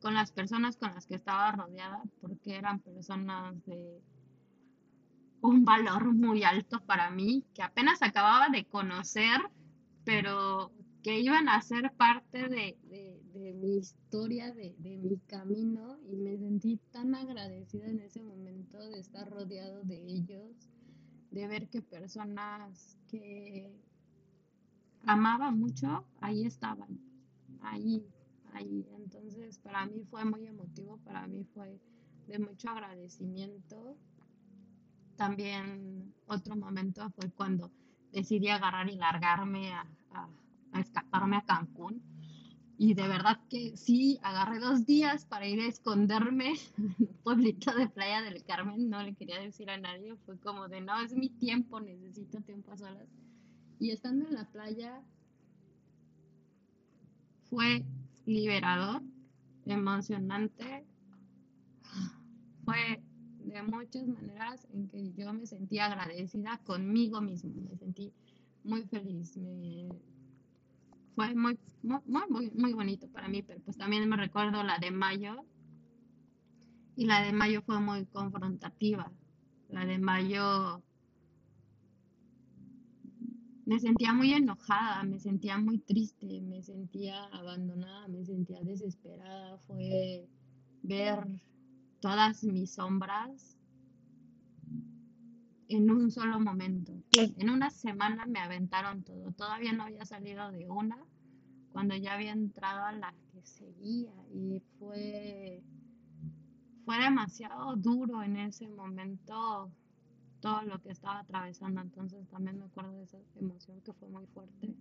con 0.00 0.14
las 0.14 0.32
personas 0.32 0.76
con 0.76 0.94
las 0.94 1.06
que 1.06 1.14
estaba 1.14 1.52
rodeada, 1.52 2.02
porque 2.20 2.56
eran 2.56 2.80
personas 2.80 3.54
de 3.66 4.02
un 5.42 5.64
valor 5.64 6.14
muy 6.14 6.42
alto 6.42 6.80
para 6.80 7.10
mí, 7.10 7.44
que 7.54 7.62
apenas 7.62 8.02
acababa 8.02 8.48
de 8.48 8.64
conocer, 8.64 9.40
pero 10.04 10.72
que 11.02 11.20
iban 11.20 11.48
a 11.48 11.60
ser 11.62 11.92
parte 11.96 12.48
de, 12.48 12.76
mi 13.54 13.76
historia, 13.76 14.52
de, 14.52 14.74
mi 14.98 15.18
camino, 15.26 15.98
y 16.10 16.16
me 16.16 16.36
sentí 16.36 16.78
tan 16.90 17.14
agradecida 17.14 17.86
en 17.86 18.00
ese 18.00 18.22
momento 18.22 18.78
de 18.78 19.00
estar 19.00 19.28
rodeado 19.30 19.82
de 19.84 19.96
ellos, 19.96 20.68
de 21.30 21.46
ver 21.46 21.68
que 21.68 21.80
personas 21.80 22.98
que 23.08 23.70
amaba 25.04 25.50
mucho, 25.50 26.04
ahí 26.20 26.44
estaban, 26.44 27.00
ahí, 27.62 28.06
ahí. 28.52 28.86
Entonces, 28.96 29.58
para 29.58 29.86
mí 29.86 30.04
fue 30.10 30.24
muy 30.24 30.46
emotivo, 30.46 30.98
para 30.98 31.26
mí 31.26 31.44
fue 31.54 31.80
de 32.26 32.38
mucho 32.38 32.68
agradecimiento. 32.68 33.96
También 35.16 36.14
otro 36.26 36.56
momento 36.56 37.08
fue 37.10 37.30
cuando 37.30 37.70
decidí 38.12 38.48
agarrar 38.48 38.88
y 38.90 38.96
largarme 38.96 39.72
a 39.72 39.86
a 40.12 40.28
escaparme 40.80 41.36
a 41.36 41.44
Cancún. 41.44 42.02
Y 42.82 42.94
de 42.94 43.06
verdad 43.08 43.38
que 43.50 43.76
sí, 43.76 44.18
agarré 44.22 44.58
dos 44.58 44.86
días 44.86 45.26
para 45.26 45.46
ir 45.46 45.60
a 45.60 45.66
esconderme 45.66 46.54
en 46.78 46.96
un 46.98 47.16
pueblito 47.22 47.74
de 47.74 47.88
Playa 47.88 48.22
del 48.22 48.42
Carmen. 48.42 48.88
No 48.88 49.02
le 49.02 49.14
quería 49.14 49.38
decir 49.38 49.68
a 49.68 49.76
nadie. 49.76 50.16
Fue 50.24 50.38
como 50.38 50.66
de, 50.68 50.80
no, 50.80 50.98
es 51.00 51.14
mi 51.14 51.28
tiempo, 51.28 51.78
necesito 51.80 52.40
tiempo 52.40 52.72
a 52.72 52.78
solas. 52.78 53.08
Y 53.78 53.90
estando 53.90 54.26
en 54.26 54.34
la 54.34 54.50
playa 54.50 55.02
fue 57.50 57.84
liberador, 58.24 59.02
emocionante. 59.66 60.86
Fue 62.64 63.02
de 63.44 63.62
muchas 63.62 64.06
maneras 64.06 64.66
en 64.72 64.88
que 64.88 65.12
yo 65.12 65.32
me 65.32 65.46
sentí 65.46 65.78
agradecida 65.80 66.58
conmigo 66.64 67.20
mismo. 67.20 67.52
Me 67.68 67.76
sentí 67.76 68.12
muy 68.64 68.84
feliz. 68.84 69.36
Fue 71.20 71.34
muy, 71.34 71.58
muy, 71.82 72.50
muy, 72.54 72.72
bonito 72.72 73.06
para 73.08 73.28
mí, 73.28 73.42
pero 73.42 73.60
pues 73.60 73.76
también 73.76 74.08
me 74.08 74.16
recuerdo 74.16 74.62
la 74.62 74.78
de 74.78 74.90
mayo 74.90 75.44
y 76.96 77.04
la 77.04 77.22
de 77.22 77.32
mayo 77.32 77.60
fue 77.60 77.78
muy 77.78 78.06
confrontativa. 78.06 79.12
La 79.68 79.84
de 79.84 79.98
mayo 79.98 80.82
me 83.66 83.78
sentía 83.78 84.14
muy 84.14 84.32
enojada, 84.32 85.02
me 85.04 85.18
sentía 85.18 85.58
muy 85.58 85.78
triste, 85.80 86.40
me 86.40 86.62
sentía 86.62 87.24
abandonada, 87.26 88.08
me 88.08 88.24
sentía 88.24 88.62
desesperada. 88.62 89.58
Fue 89.58 90.26
ver 90.82 91.42
todas 92.00 92.44
mis 92.44 92.72
sombras 92.72 93.58
en 95.68 95.90
un 95.90 96.10
solo 96.10 96.40
momento. 96.40 96.94
En 97.12 97.50
una 97.50 97.68
semana 97.70 98.24
me 98.24 98.40
aventaron 98.40 99.04
todo. 99.04 99.32
Todavía 99.32 99.74
no 99.74 99.84
había 99.84 100.06
salido 100.06 100.50
de 100.50 100.66
una 100.68 101.09
cuando 101.80 101.96
ya 101.96 102.12
había 102.12 102.32
entrado 102.32 102.84
a 102.84 102.92
la 102.92 103.14
que 103.32 103.40
seguía 103.42 104.12
y 104.34 104.60
fue 104.78 105.62
fue 106.84 106.98
demasiado 106.98 107.74
duro 107.74 108.22
en 108.22 108.36
ese 108.36 108.68
momento 108.68 109.70
todo 110.40 110.60
lo 110.64 110.78
que 110.82 110.90
estaba 110.90 111.20
atravesando. 111.20 111.80
Entonces 111.80 112.28
también 112.28 112.58
me 112.58 112.66
acuerdo 112.66 112.92
de 112.92 113.04
esa 113.04 113.16
emoción 113.34 113.80
que 113.80 113.94
fue 113.94 114.10
muy 114.10 114.26
fuerte. 114.26 114.76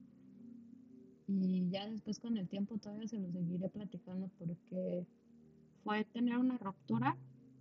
y 1.28 1.70
ya 1.70 1.90
después 1.90 2.20
con 2.20 2.36
el 2.36 2.50
tiempo 2.50 2.78
todavía 2.78 3.08
se 3.08 3.18
lo 3.18 3.32
seguiré 3.32 3.70
platicando 3.70 4.30
porque 4.38 5.08
fue 5.86 6.04
tener 6.04 6.38
una 6.38 6.58
ruptura. 6.58 7.16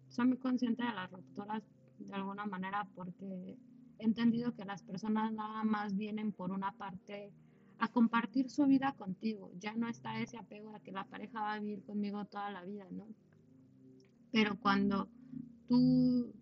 Soy 0.09 0.27
muy 0.27 0.39
consciente 0.39 0.83
de 0.83 0.93
las 0.93 1.13
rupturas 1.13 1.63
de 2.01 2.13
alguna 2.13 2.45
manera 2.45 2.89
porque 2.97 3.57
he 4.01 4.05
entendido 4.05 4.53
que 4.57 4.65
las 4.65 4.83
personas 4.83 5.33
nada 5.33 5.63
más 5.63 5.97
vienen 5.97 6.33
por 6.33 6.51
una 6.51 6.73
parte 6.73 7.33
a 7.79 7.89
compartir 7.89 8.51
su 8.51 8.67
vida 8.67 8.95
contigo. 8.97 9.53
Ya 9.59 9.75
no 9.75 9.89
está 9.89 10.21
ese 10.21 10.37
apego 10.37 10.75
a 10.75 10.81
que 10.81 10.93
la 10.93 11.05
pareja 11.05 11.41
va 11.41 11.55
a 11.55 11.61
vivir 11.61 11.83
conmigo 11.85 12.25
toda 12.25 12.51
la 12.51 12.65
vida, 12.65 12.87
¿no? 12.91 13.07
Pero 14.33 14.59
cuando 14.59 15.09
tú 15.69 16.33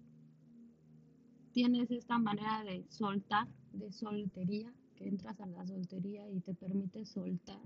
tienes 1.53 1.91
esta 1.91 2.19
manera 2.19 2.65
de 2.65 2.85
soltar, 2.89 3.49
de 3.73 3.93
soltería, 3.93 4.73
que 4.97 5.09
entras 5.09 5.39
a 5.41 5.47
la 5.47 5.67
soltería 5.67 6.29
y 6.31 6.41
te 6.41 6.55
permite 6.55 7.05
soltar, 7.05 7.61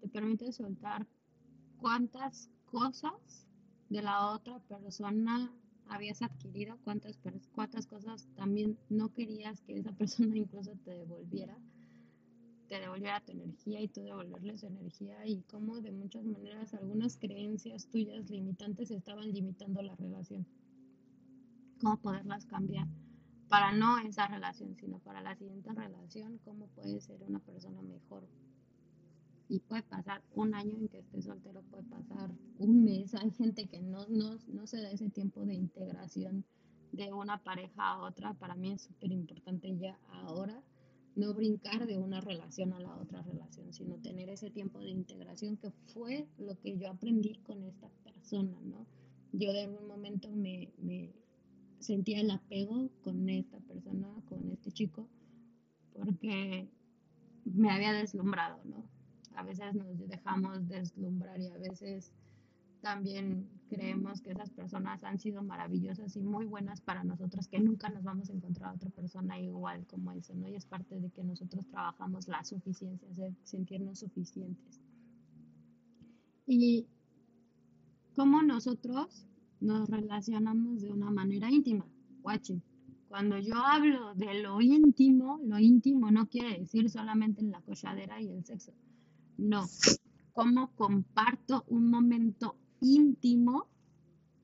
te 0.00 0.08
permite 0.08 0.52
soltar 0.52 1.06
cuántas 1.78 2.50
cosas 2.66 3.46
de 3.88 4.02
la 4.02 4.30
otra 4.30 4.60
persona 4.60 5.52
habías 5.88 6.22
adquirido, 6.22 6.78
cuántas, 6.84 7.18
cuántas 7.52 7.86
cosas 7.86 8.28
también 8.36 8.78
no 8.88 9.12
querías 9.12 9.60
que 9.62 9.78
esa 9.78 9.92
persona 9.98 10.36
incluso 10.36 10.72
te 10.84 10.92
devolviera, 10.92 11.58
te 12.70 12.78
devolviera 12.78 13.20
tu 13.20 13.32
energía 13.32 13.80
y 13.80 13.88
tú 13.88 14.02
devolverle 14.02 14.56
su 14.56 14.68
energía 14.68 15.26
y 15.26 15.42
cómo 15.50 15.80
de 15.80 15.90
muchas 15.90 16.24
maneras 16.24 16.72
algunas 16.72 17.16
creencias 17.16 17.88
tuyas 17.88 18.30
limitantes 18.30 18.92
estaban 18.92 19.32
limitando 19.32 19.82
la 19.82 19.96
relación. 19.96 20.46
Cómo 21.80 21.96
poderlas 21.96 22.46
cambiar 22.46 22.86
para 23.48 23.72
no 23.72 23.98
esa 23.98 24.28
relación, 24.28 24.76
sino 24.76 25.00
para 25.00 25.20
la 25.20 25.34
siguiente 25.34 25.72
relación, 25.72 26.38
cómo 26.44 26.68
puedes 26.68 27.02
ser 27.02 27.20
una 27.24 27.40
persona 27.40 27.82
mejor. 27.82 28.28
Y 29.48 29.58
puede 29.58 29.82
pasar 29.82 30.22
un 30.36 30.54
año 30.54 30.76
en 30.76 30.86
que 30.86 31.00
estés 31.00 31.24
soltero, 31.24 31.62
puede 31.62 31.82
pasar 31.82 32.30
un 32.58 32.84
mes. 32.84 33.16
Hay 33.16 33.32
gente 33.32 33.66
que 33.66 33.80
no, 33.80 34.06
no, 34.06 34.38
no 34.46 34.66
se 34.68 34.80
da 34.80 34.92
ese 34.92 35.10
tiempo 35.10 35.44
de 35.44 35.54
integración 35.54 36.44
de 36.92 37.12
una 37.12 37.42
pareja 37.42 37.82
a 37.82 37.98
otra. 37.98 38.34
Para 38.34 38.54
mí 38.54 38.70
es 38.74 38.82
súper 38.82 39.10
importante 39.10 39.76
ya 39.76 39.98
ahora 40.12 40.62
no 41.16 41.34
brincar 41.34 41.86
de 41.86 41.98
una 41.98 42.20
relación 42.20 42.72
a 42.72 42.80
la 42.80 42.96
otra 42.96 43.22
relación, 43.22 43.72
sino 43.72 43.96
tener 43.96 44.28
ese 44.28 44.50
tiempo 44.50 44.80
de 44.80 44.90
integración 44.90 45.56
que 45.56 45.70
fue 45.92 46.28
lo 46.38 46.58
que 46.60 46.76
yo 46.78 46.88
aprendí 46.88 47.36
con 47.42 47.62
esta 47.64 47.88
persona, 48.04 48.58
¿no? 48.62 48.86
Yo 49.32 49.52
de 49.52 49.62
algún 49.62 49.86
momento 49.86 50.30
me, 50.30 50.72
me 50.78 51.12
sentía 51.78 52.20
el 52.20 52.30
apego 52.30 52.90
con 53.02 53.28
esta 53.28 53.58
persona, 53.60 54.08
con 54.28 54.50
este 54.50 54.70
chico, 54.72 55.08
porque 55.92 56.68
me 57.44 57.70
había 57.70 57.92
deslumbrado, 57.92 58.60
¿no? 58.64 58.84
A 59.34 59.42
veces 59.42 59.74
nos 59.74 60.08
dejamos 60.08 60.68
deslumbrar 60.68 61.40
y 61.40 61.48
a 61.48 61.58
veces 61.58 62.12
también 62.80 63.48
creemos 63.70 64.20
que 64.20 64.32
esas 64.32 64.50
personas 64.50 65.04
han 65.04 65.18
sido 65.18 65.42
maravillosas 65.42 66.16
y 66.16 66.20
muy 66.20 66.44
buenas 66.44 66.80
para 66.80 67.04
nosotros, 67.04 67.46
que 67.46 67.60
nunca 67.60 67.88
nos 67.88 68.02
vamos 68.02 68.28
a 68.28 68.32
encontrar 68.32 68.70
a 68.70 68.74
otra 68.74 68.90
persona 68.90 69.40
igual 69.40 69.86
como 69.86 70.10
eso, 70.12 70.34
¿no? 70.34 70.48
Y 70.48 70.56
es 70.56 70.66
parte 70.66 71.00
de 71.00 71.10
que 71.10 71.22
nosotros 71.22 71.66
trabajamos 71.68 72.26
la 72.26 72.42
suficiencia, 72.44 73.08
sentirnos 73.44 74.00
suficientes. 74.00 74.80
Y 76.46 76.88
cómo 78.16 78.42
nosotros 78.42 79.26
nos 79.60 79.88
relacionamos 79.88 80.82
de 80.82 80.90
una 80.90 81.10
manera 81.10 81.48
íntima. 81.50 81.86
Guache, 82.22 82.60
cuando 83.08 83.38
yo 83.38 83.54
hablo 83.56 84.14
de 84.16 84.42
lo 84.42 84.60
íntimo, 84.60 85.40
lo 85.44 85.58
íntimo 85.58 86.10
no 86.10 86.28
quiere 86.28 86.58
decir 86.58 86.90
solamente 86.90 87.42
la 87.42 87.60
cochadera 87.60 88.20
y 88.20 88.30
el 88.30 88.44
sexo. 88.44 88.72
No, 89.38 89.64
cómo 90.32 90.74
comparto 90.74 91.64
un 91.68 91.88
momento 91.88 92.56
íntimo 92.80 93.66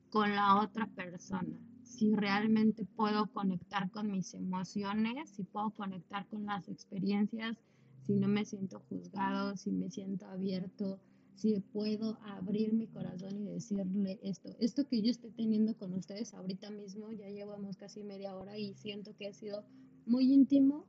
con 0.09 0.33
la 0.35 0.61
otra 0.61 0.87
persona. 0.87 1.57
Si 1.83 2.13
realmente 2.15 2.85
puedo 2.85 3.27
conectar 3.27 3.89
con 3.91 4.11
mis 4.11 4.33
emociones, 4.33 5.29
si 5.31 5.43
puedo 5.43 5.71
conectar 5.71 6.27
con 6.27 6.45
las 6.45 6.67
experiencias, 6.69 7.57
si 8.01 8.13
no 8.13 8.27
me 8.27 8.45
siento 8.45 8.81
juzgado, 8.89 9.55
si 9.57 9.71
me 9.71 9.89
siento 9.89 10.25
abierto, 10.27 10.99
si 11.35 11.59
puedo 11.59 12.17
abrir 12.23 12.73
mi 12.73 12.87
corazón 12.87 13.37
y 13.37 13.45
decirle 13.45 14.19
esto. 14.23 14.55
Esto 14.59 14.87
que 14.87 15.01
yo 15.01 15.11
estoy 15.11 15.31
teniendo 15.31 15.77
con 15.77 15.93
ustedes 15.93 16.33
ahorita 16.33 16.71
mismo, 16.71 17.11
ya 17.11 17.29
llevamos 17.29 17.77
casi 17.77 18.03
media 18.03 18.35
hora 18.35 18.57
y 18.57 18.73
siento 18.73 19.15
que 19.15 19.27
ha 19.27 19.33
sido 19.33 19.63
muy 20.05 20.33
íntimo. 20.33 20.85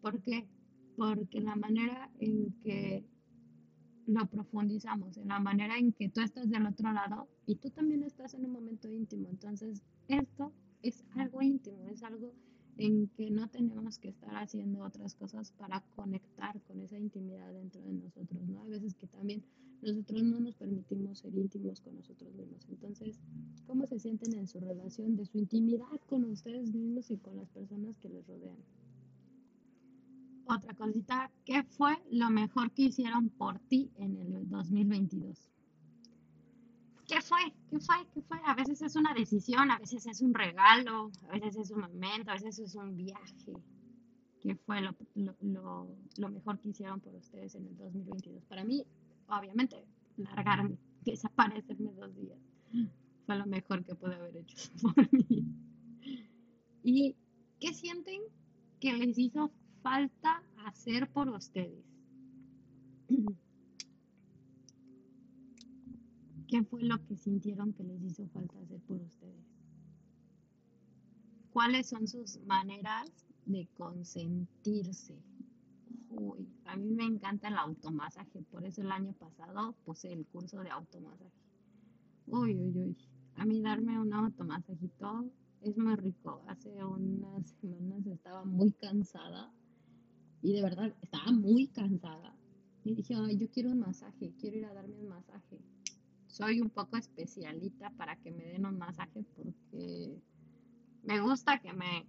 ¿Por 0.00 0.20
qué? 0.20 0.46
Porque 0.96 1.40
la 1.40 1.56
manera 1.56 2.10
en 2.18 2.52
que 2.62 3.04
lo 4.06 4.26
profundizamos, 4.26 5.16
en 5.16 5.28
la 5.28 5.38
manera 5.38 5.78
en 5.78 5.92
que 5.92 6.08
tú 6.08 6.20
estás 6.20 6.50
del 6.50 6.66
otro 6.66 6.92
lado 6.92 7.28
y 7.46 7.56
tú 7.56 7.70
también 7.70 8.02
estás 8.02 8.34
en 8.34 8.44
un 8.44 8.52
momento 8.52 8.90
íntimo. 8.90 9.28
Entonces, 9.28 9.82
esto 10.08 10.52
es 10.82 11.04
algo 11.14 11.42
íntimo, 11.42 11.86
es 11.88 12.02
algo 12.02 12.34
en 12.78 13.08
que 13.08 13.30
no 13.30 13.48
tenemos 13.48 13.98
que 13.98 14.08
estar 14.08 14.34
haciendo 14.36 14.82
otras 14.82 15.14
cosas 15.14 15.52
para 15.52 15.80
conectar 15.94 16.60
con 16.62 16.80
esa 16.80 16.98
intimidad 16.98 17.52
dentro 17.52 17.82
de 17.82 17.92
nosotros, 17.92 18.48
¿no? 18.48 18.62
Hay 18.62 18.70
veces 18.70 18.94
que 18.94 19.06
también 19.06 19.44
nosotros 19.82 20.22
no 20.22 20.40
nos 20.40 20.54
permitimos 20.54 21.18
ser 21.18 21.34
íntimos 21.34 21.80
con 21.80 21.96
nosotros 21.96 22.32
mismos. 22.34 22.66
Entonces, 22.68 23.20
¿cómo 23.66 23.86
se 23.86 23.98
sienten 23.98 24.34
en 24.34 24.46
su 24.46 24.60
relación 24.60 25.16
de 25.16 25.26
su 25.26 25.38
intimidad 25.38 26.00
con 26.06 26.24
ustedes 26.24 26.72
mismos 26.72 27.10
y 27.10 27.18
con 27.18 27.36
las 27.36 27.50
personas 27.50 27.98
que 27.98 28.08
les 28.08 28.26
rodean? 28.26 28.56
Otra 30.46 30.74
cosita, 30.74 31.30
¿qué 31.44 31.62
fue 31.62 31.96
lo 32.10 32.30
mejor 32.30 32.72
que 32.72 32.82
hicieron 32.82 33.28
por 33.30 33.58
ti 33.60 33.90
en 33.96 34.16
el 34.16 34.48
2022? 34.48 35.50
¿Qué 37.06 37.20
fue? 37.20 37.40
¿Qué 37.70 37.78
fue? 37.78 37.96
¿Qué 38.12 38.22
fue? 38.22 38.38
A 38.44 38.54
veces 38.54 38.82
es 38.82 38.96
una 38.96 39.14
decisión, 39.14 39.70
a 39.70 39.78
veces 39.78 40.06
es 40.06 40.20
un 40.20 40.34
regalo, 40.34 41.10
a 41.28 41.32
veces 41.32 41.56
es 41.56 41.70
un 41.70 41.80
momento, 41.82 42.30
a 42.30 42.34
veces 42.34 42.58
es 42.58 42.74
un 42.74 42.96
viaje. 42.96 43.52
¿Qué 44.40 44.56
fue 44.56 44.80
lo, 44.80 44.96
lo 46.16 46.28
mejor 46.28 46.58
que 46.58 46.70
hicieron 46.70 47.00
por 47.00 47.14
ustedes 47.14 47.54
en 47.54 47.66
el 47.66 47.76
2022? 47.76 48.44
Para 48.46 48.64
mí, 48.64 48.84
obviamente, 49.28 49.84
largarme, 50.16 50.76
desaparecerme 51.04 51.92
dos 51.92 52.14
días. 52.16 52.38
Fue 53.26 53.36
lo 53.36 53.46
mejor 53.46 53.84
que 53.84 53.94
pude 53.94 54.14
haber 54.14 54.36
hecho 54.36 54.56
por 54.82 55.12
mí. 55.12 55.44
¿Y 56.82 57.14
qué 57.60 57.72
sienten 57.72 58.22
que 58.80 58.92
les 58.94 59.16
hizo 59.18 59.52
falta 59.82 60.42
hacer 60.64 61.10
por 61.10 61.28
ustedes? 61.28 61.84
¿Qué 66.48 66.62
fue 66.64 66.82
lo 66.82 66.98
que 67.06 67.16
sintieron 67.16 67.72
que 67.72 67.84
les 67.84 68.02
hizo 68.02 68.26
falta 68.28 68.58
hacer 68.60 68.80
por 68.82 69.00
ustedes? 69.00 69.46
¿Cuáles 71.52 71.88
son 71.88 72.06
sus 72.06 72.38
maneras 72.46 73.10
de 73.46 73.66
consentirse? 73.76 75.16
Uy, 76.10 76.46
a 76.66 76.76
mí 76.76 76.92
me 76.92 77.04
encanta 77.04 77.48
el 77.48 77.56
automasaje, 77.56 78.42
por 78.50 78.66
eso 78.66 78.82
el 78.82 78.92
año 78.92 79.14
pasado 79.14 79.74
puse 79.84 80.12
el 80.12 80.26
curso 80.26 80.60
de 80.60 80.68
automasaje. 80.70 81.32
Uy, 82.26 82.54
uy, 82.54 82.78
uy. 82.78 82.96
A 83.36 83.46
mí 83.46 83.62
darme 83.62 83.98
un 83.98 84.12
automasajito 84.12 85.24
es 85.62 85.78
muy 85.78 85.96
rico. 85.96 86.42
Hace 86.48 86.84
unas 86.84 87.48
semanas 87.60 88.06
estaba 88.06 88.44
muy 88.44 88.72
cansada 88.72 89.50
y 90.42 90.52
de 90.52 90.62
verdad 90.62 90.94
estaba 91.00 91.32
muy 91.32 91.68
cansada. 91.68 92.34
Y 92.84 92.94
dije, 92.94 93.14
ay, 93.14 93.38
yo 93.38 93.48
quiero 93.50 93.70
un 93.70 93.78
masaje, 93.78 94.32
quiero 94.40 94.58
ir 94.58 94.64
a 94.66 94.74
darme 94.74 94.96
un 94.96 95.08
masaje 95.08 95.58
soy 96.32 96.62
un 96.62 96.70
poco 96.70 96.96
especialita 96.96 97.90
para 97.90 98.16
que 98.16 98.30
me 98.30 98.44
den 98.44 98.64
un 98.64 98.78
masaje 98.78 99.22
porque 99.36 100.18
me 101.04 101.20
gusta 101.20 101.60
que 101.60 101.72
me 101.74 102.06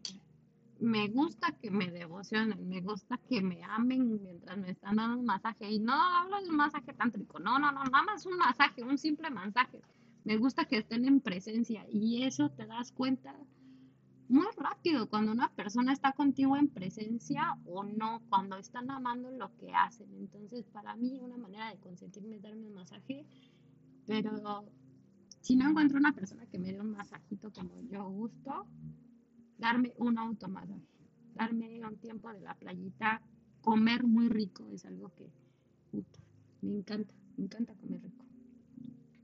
me 0.80 1.08
gusta 1.08 1.52
que 1.62 1.70
me 1.70 1.92
devocionen, 1.92 2.68
me 2.68 2.82
gusta 2.82 3.18
que 3.30 3.42
me 3.42 3.64
amen 3.64 4.22
mientras 4.22 4.58
me 4.58 4.72
están 4.72 4.98
dando 4.98 5.20
un 5.20 5.26
masaje. 5.26 5.72
Y 5.72 5.80
no 5.80 5.94
hablo 5.94 6.42
de 6.42 6.50
un 6.50 6.58
masaje 6.58 6.94
tántrico, 6.94 7.40
no, 7.40 7.58
no, 7.60 7.72
no, 7.72 7.84
nada 7.86 8.04
más 8.04 8.26
un 8.26 8.38
masaje, 8.38 8.84
un 8.84 8.98
simple 8.98 9.30
masaje. 9.30 9.82
Me 10.26 10.38
gusta 10.38 10.66
que 10.66 10.78
estén 10.78 11.06
en 11.06 11.22
presencia 11.22 11.86
y 11.90 12.24
eso 12.24 12.50
te 12.50 12.66
das 12.66 12.92
cuenta 12.92 13.36
muy 14.34 14.48
rápido 14.58 15.08
cuando 15.10 15.32
una 15.32 15.50
persona 15.50 15.94
está 15.94 16.12
contigo 16.12 16.58
en 16.58 16.68
presencia 16.68 17.58
o 17.66 17.84
no, 17.84 18.22
cuando 18.30 18.58
están 18.58 18.92
amando 18.92 19.32
lo 19.32 19.56
que 19.58 19.74
hacen. 19.74 20.14
Entonces, 20.16 20.66
para 20.72 20.96
mí, 20.96 21.20
una 21.22 21.38
manera 21.38 21.70
de 21.70 21.78
consentirme 21.78 22.36
es 22.36 22.42
darme 22.42 22.68
un 22.68 22.74
masaje 22.74 23.26
pero 24.06 24.66
si 25.42 25.56
no 25.56 25.70
encuentro 25.70 25.98
una 25.98 26.14
persona 26.14 26.46
que 26.48 26.60
me 26.60 26.72
dé 26.72 26.80
un 26.80 26.92
masajito 26.92 27.52
como 27.52 27.82
yo 27.90 28.10
gusto, 28.10 28.68
darme 29.58 29.94
un 29.98 30.18
automasaje, 30.18 30.82
darme 31.36 31.86
un 31.86 31.98
tiempo 31.98 32.32
de 32.32 32.42
la 32.42 32.56
playita, 32.56 33.22
comer 33.62 34.04
muy 34.04 34.30
rico 34.30 34.68
es 34.72 34.86
algo 34.86 35.12
que 35.16 35.30
me 36.62 36.78
encanta, 36.78 37.14
me 37.38 37.46
encanta 37.46 37.76
comer 37.76 38.02
rico. 38.02 38.26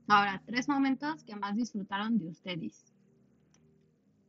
Ahora, 0.08 0.42
tres 0.44 0.68
momentos 0.68 1.22
que 1.24 1.36
más 1.36 1.54
disfrutaron 1.56 2.18
de 2.18 2.28
ustedes. 2.28 2.84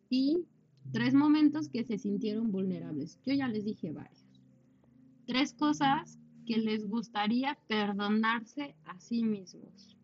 Y 0.09 0.45
tres 0.91 1.13
momentos 1.13 1.69
que 1.69 1.83
se 1.83 1.97
sintieron 1.97 2.51
vulnerables. 2.51 3.19
Yo 3.25 3.33
ya 3.33 3.47
les 3.47 3.65
dije 3.65 3.91
varios. 3.91 4.25
Tres 5.25 5.53
cosas 5.53 6.19
que 6.45 6.57
les 6.57 6.87
gustaría 6.87 7.57
perdonarse 7.67 8.75
a 8.85 8.99
sí 8.99 9.23
mismos. 9.23 9.97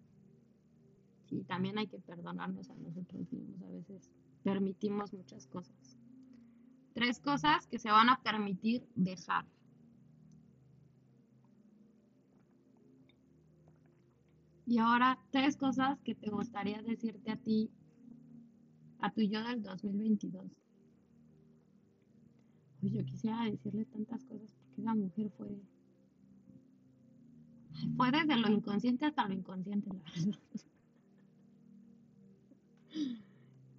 Sí, 1.25 1.43
también 1.43 1.77
hay 1.77 1.87
que 1.87 1.99
perdonarnos 1.99 2.69
a 2.69 2.75
nosotros 2.75 3.31
mismos. 3.31 3.61
A 3.61 3.69
veces 3.69 4.09
permitimos 4.43 5.13
muchas 5.13 5.47
cosas. 5.47 5.97
Tres 6.93 7.19
cosas 7.19 7.67
que 7.67 7.79
se 7.79 7.91
van 7.91 8.09
a 8.09 8.21
permitir 8.21 8.87
dejar. 8.95 9.45
Y 14.65 14.79
ahora, 14.79 15.17
tres 15.31 15.55
cosas 15.55 15.99
que 16.01 16.13
te 16.15 16.29
gustaría 16.29 16.81
decirte 16.81 17.31
a 17.31 17.37
ti, 17.37 17.69
a 18.99 19.11
tu 19.11 19.21
yo 19.21 19.43
del 19.43 19.63
2022. 19.63 20.66
Pues 22.79 22.93
yo 22.93 23.03
quisiera 23.05 23.43
decirle 23.43 23.85
tantas 23.85 24.23
cosas 24.25 24.53
porque 24.53 24.81
esa 24.81 24.95
mujer 24.95 25.31
fue. 25.37 25.61
Fue 27.95 28.11
desde 28.11 28.37
lo 28.37 28.49
inconsciente 28.49 29.05
hasta 29.05 29.27
lo 29.27 29.33
inconsciente, 29.33 29.89
la 29.89 29.95
verdad. 29.95 30.39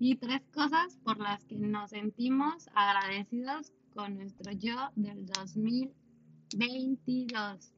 Y 0.01 0.15
tres 0.15 0.43
cosas 0.55 0.97
por 1.03 1.19
las 1.19 1.45
que 1.45 1.59
nos 1.59 1.91
sentimos 1.91 2.71
agradecidos 2.73 3.73
con 3.95 4.15
nuestro 4.15 4.53
yo 4.53 4.77
del 4.95 5.27
2022. 5.27 7.73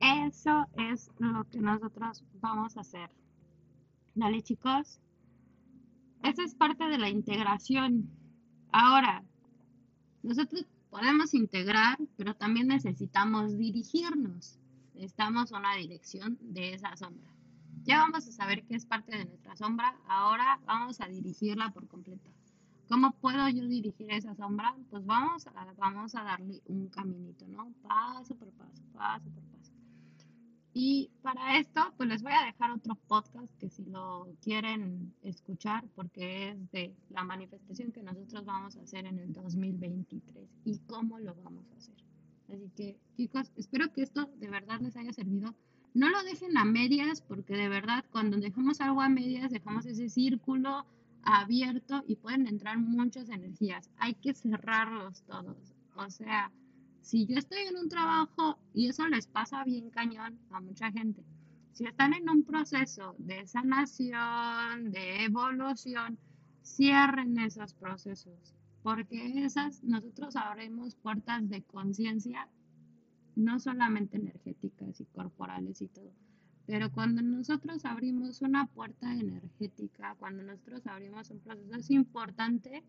Eso 0.00 0.66
es 0.76 1.10
lo 1.18 1.44
que 1.44 1.60
nosotros 1.60 2.22
vamos 2.34 2.76
a 2.76 2.82
hacer. 2.82 3.08
Dale 4.14 4.42
chicos. 4.42 5.00
Eso 6.22 6.42
es 6.42 6.54
parte 6.54 6.84
de 6.84 6.98
la 6.98 7.08
integración. 7.08 8.10
Ahora, 8.70 9.24
nosotros 10.24 10.64
podemos 10.88 11.34
integrar, 11.34 11.98
pero 12.16 12.34
también 12.34 12.68
necesitamos 12.68 13.56
dirigirnos. 13.58 14.58
Necesitamos 14.94 15.52
una 15.52 15.74
dirección 15.76 16.38
de 16.40 16.72
esa 16.72 16.96
sombra. 16.96 17.30
Ya 17.82 17.98
vamos 17.98 18.26
a 18.26 18.32
saber 18.32 18.64
qué 18.64 18.74
es 18.76 18.86
parte 18.86 19.16
de 19.16 19.26
nuestra 19.26 19.54
sombra. 19.54 19.94
Ahora 20.08 20.58
vamos 20.64 21.00
a 21.02 21.08
dirigirla 21.08 21.70
por 21.70 21.86
completo. 21.88 22.30
¿Cómo 22.88 23.12
puedo 23.12 23.48
yo 23.50 23.66
dirigir 23.66 24.10
esa 24.12 24.34
sombra? 24.34 24.74
Pues 24.88 25.04
vamos 25.04 25.46
a, 25.46 25.74
vamos 25.76 26.14
a 26.14 26.22
darle 26.22 26.62
un 26.66 26.88
caminito, 26.88 27.46
¿no? 27.46 27.72
Paso 27.82 28.34
por 28.34 28.50
paso, 28.52 28.82
paso 28.94 29.30
por 29.30 29.42
paso. 29.42 29.53
Y 30.76 31.08
para 31.22 31.56
esto, 31.58 31.80
pues 31.96 32.08
les 32.08 32.24
voy 32.24 32.32
a 32.32 32.46
dejar 32.46 32.72
otro 32.72 32.96
podcast 33.06 33.48
que 33.60 33.70
si 33.70 33.84
lo 33.84 34.26
quieren 34.42 35.14
escuchar, 35.22 35.84
porque 35.94 36.48
es 36.48 36.70
de 36.72 36.92
la 37.10 37.22
manifestación 37.22 37.92
que 37.92 38.02
nosotros 38.02 38.44
vamos 38.44 38.76
a 38.76 38.82
hacer 38.82 39.06
en 39.06 39.20
el 39.20 39.32
2023 39.32 40.50
y 40.64 40.80
cómo 40.80 41.20
lo 41.20 41.32
vamos 41.36 41.64
a 41.70 41.76
hacer. 41.76 41.94
Así 42.52 42.68
que, 42.74 42.98
chicos, 43.16 43.52
espero 43.54 43.92
que 43.92 44.02
esto 44.02 44.28
de 44.40 44.50
verdad 44.50 44.80
les 44.80 44.96
haya 44.96 45.12
servido. 45.12 45.54
No 45.94 46.10
lo 46.10 46.24
dejen 46.24 46.58
a 46.58 46.64
medias, 46.64 47.20
porque 47.20 47.56
de 47.56 47.68
verdad, 47.68 48.04
cuando 48.10 48.36
dejamos 48.38 48.80
algo 48.80 49.00
a 49.00 49.08
medias, 49.08 49.52
dejamos 49.52 49.86
ese 49.86 50.08
círculo 50.08 50.84
abierto 51.22 52.02
y 52.08 52.16
pueden 52.16 52.48
entrar 52.48 52.78
muchas 52.78 53.28
energías. 53.28 53.88
Hay 53.98 54.14
que 54.14 54.34
cerrarlos 54.34 55.22
todos. 55.22 55.76
O 55.94 56.10
sea, 56.10 56.50
si 57.04 57.26
yo 57.26 57.36
estoy 57.36 57.60
en 57.68 57.76
un 57.76 57.90
trabajo 57.90 58.58
y 58.72 58.88
eso 58.88 59.06
les 59.08 59.26
pasa 59.26 59.62
bien 59.62 59.90
cañón 59.90 60.38
a 60.50 60.60
mucha 60.60 60.90
gente, 60.90 61.22
si 61.72 61.84
están 61.84 62.14
en 62.14 62.30
un 62.30 62.44
proceso 62.44 63.14
de 63.18 63.46
sanación, 63.46 64.90
de 64.90 65.24
evolución, 65.24 66.18
cierren 66.62 67.38
esos 67.38 67.74
procesos, 67.74 68.54
porque 68.82 69.44
esas 69.44 69.84
nosotros 69.84 70.34
abrimos 70.34 70.94
puertas 70.94 71.46
de 71.50 71.62
conciencia, 71.62 72.48
no 73.36 73.60
solamente 73.60 74.16
energéticas 74.16 74.98
y 74.98 75.04
corporales 75.04 75.82
y 75.82 75.88
todo, 75.88 76.10
pero 76.66 76.90
cuando 76.90 77.20
nosotros 77.20 77.84
abrimos 77.84 78.40
una 78.40 78.66
puerta 78.68 79.12
energética, 79.12 80.16
cuando 80.18 80.42
nosotros 80.42 80.86
abrimos 80.86 81.30
un 81.30 81.40
proceso, 81.40 81.74
es 81.74 81.90
importante 81.90 82.82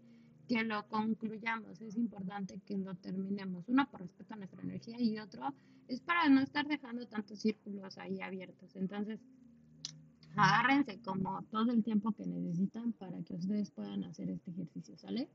que 0.48 0.64
lo 0.64 0.88
concluyamos, 0.88 1.82
es 1.82 1.98
importante 1.98 2.60
que 2.66 2.78
lo 2.78 2.96
terminemos. 2.96 3.68
Uno 3.68 3.90
por 3.90 4.02
respeto 4.02 4.34
a 4.34 4.38
nuestra 4.38 4.62
energía 4.62 5.00
y 5.00 5.20
otro 5.20 5.54
es 5.88 6.02
para 6.02 6.30
no 6.30 6.42
estar 6.42 6.68
dejando 6.68 7.08
tantos 7.08 7.40
círculos 7.40 7.98
ahí 7.98 8.22
abiertos. 8.22 8.76
Entonces, 8.76 9.20
agárrense 10.36 11.00
como 11.02 11.42
todo 11.44 11.72
el 11.72 11.84
tiempo 11.84 12.12
que 12.12 12.26
necesitan 12.26 12.94
para 12.94 13.22
que 13.24 13.36
ustedes 13.36 13.72
puedan 13.72 14.04
hacer 14.04 14.30
este 14.30 14.52
ejercicio, 14.52 14.98
¿sale? 14.98 15.30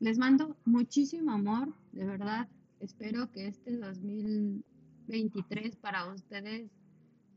Les 0.00 0.18
mando 0.18 0.56
muchísimo 0.64 1.32
amor, 1.32 1.74
de 1.92 2.04
verdad. 2.04 2.48
Espero 2.80 3.30
que 3.30 3.46
este 3.46 3.76
2023 3.76 5.76
para 5.76 6.12
ustedes 6.12 6.70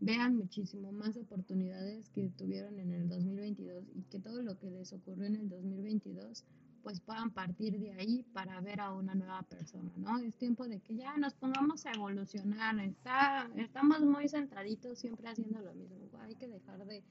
vean 0.05 0.37
muchísimo 0.37 0.91
más 0.91 1.17
oportunidades 1.17 2.09
que 2.11 2.29
tuvieron 2.37 2.79
en 2.79 2.93
el 2.93 3.09
2022 3.09 3.85
y 3.95 4.03
que 4.03 4.19
todo 4.19 4.43
lo 4.43 4.55
que 4.59 4.69
les 4.69 4.93
ocurrió 4.93 5.25
en 5.25 5.35
el 5.35 5.49
2022 5.49 6.45
pues 6.83 6.99
puedan 6.99 7.31
partir 7.31 7.79
de 7.79 7.91
ahí 7.93 8.23
para 8.31 8.61
ver 8.61 8.79
a 8.79 8.93
una 8.93 9.15
nueva 9.15 9.41
persona, 9.41 9.91
¿no? 9.97 10.19
Es 10.19 10.35
tiempo 10.35 10.67
de 10.67 10.79
que 10.79 10.95
ya 10.95 11.17
nos 11.17 11.33
pongamos 11.33 11.83
a 11.87 11.91
evolucionar, 11.91 12.79
Está, 12.79 13.49
estamos 13.55 14.01
muy 14.01 14.29
centraditos 14.29 14.99
siempre 14.99 15.27
haciendo 15.27 15.59
lo 15.61 15.73
mismo, 15.73 15.97
hay 16.21 16.35
que 16.35 16.47
dejar 16.47 16.85
de, 16.85 17.03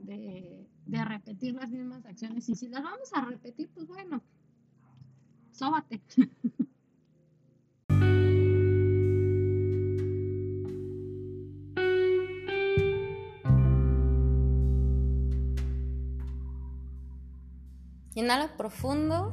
de, 0.00 0.66
de 0.86 1.04
repetir 1.04 1.54
las 1.54 1.70
mismas 1.70 2.04
acciones 2.04 2.48
y 2.48 2.56
si 2.56 2.66
las 2.66 2.82
vamos 2.82 3.12
a 3.14 3.24
repetir, 3.24 3.68
pues 3.72 3.86
bueno, 3.86 4.20
sóbate. 5.52 6.02
Inhala 18.16 18.56
profundo, 18.56 19.32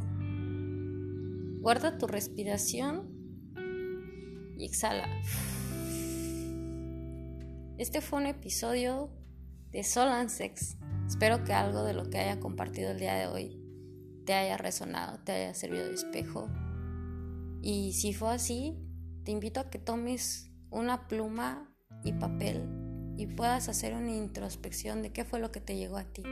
guarda 1.62 2.00
tu 2.00 2.08
respiración 2.08 3.12
y 4.58 4.66
exhala. 4.66 5.08
Este 7.78 8.02
fue 8.02 8.22
un 8.22 8.26
episodio 8.26 9.12
de 9.70 9.84
Sol 9.84 10.08
and 10.08 10.30
Sex. 10.30 10.80
Espero 11.06 11.44
que 11.44 11.54
algo 11.54 11.84
de 11.84 11.94
lo 11.94 12.10
que 12.10 12.18
haya 12.18 12.40
compartido 12.40 12.90
el 12.90 12.98
día 12.98 13.14
de 13.14 13.28
hoy 13.28 13.62
te 14.26 14.34
haya 14.34 14.58
resonado, 14.58 15.20
te 15.24 15.34
haya 15.34 15.54
servido 15.54 15.86
de 15.86 15.94
espejo. 15.94 16.50
Y 17.62 17.94
si 17.94 18.14
fue 18.14 18.34
así, 18.34 18.80
te 19.24 19.32
invito 19.32 19.60
a 19.60 19.70
que 19.70 19.78
tomes 19.78 20.52
una 20.72 21.08
pluma 21.08 21.72
y 22.04 22.14
papel 22.14 22.81
y 23.18 23.28
puedas 23.28 23.70
hacer 23.70 23.94
una 23.94 24.12
introspección 24.12 25.02
de 25.02 25.12
qué 25.12 25.26
fue 25.26 25.40
lo 25.40 25.52
que 25.52 25.62
te 25.62 25.76
llegó 25.76 25.98
a 25.98 26.04
ti. 26.04 26.24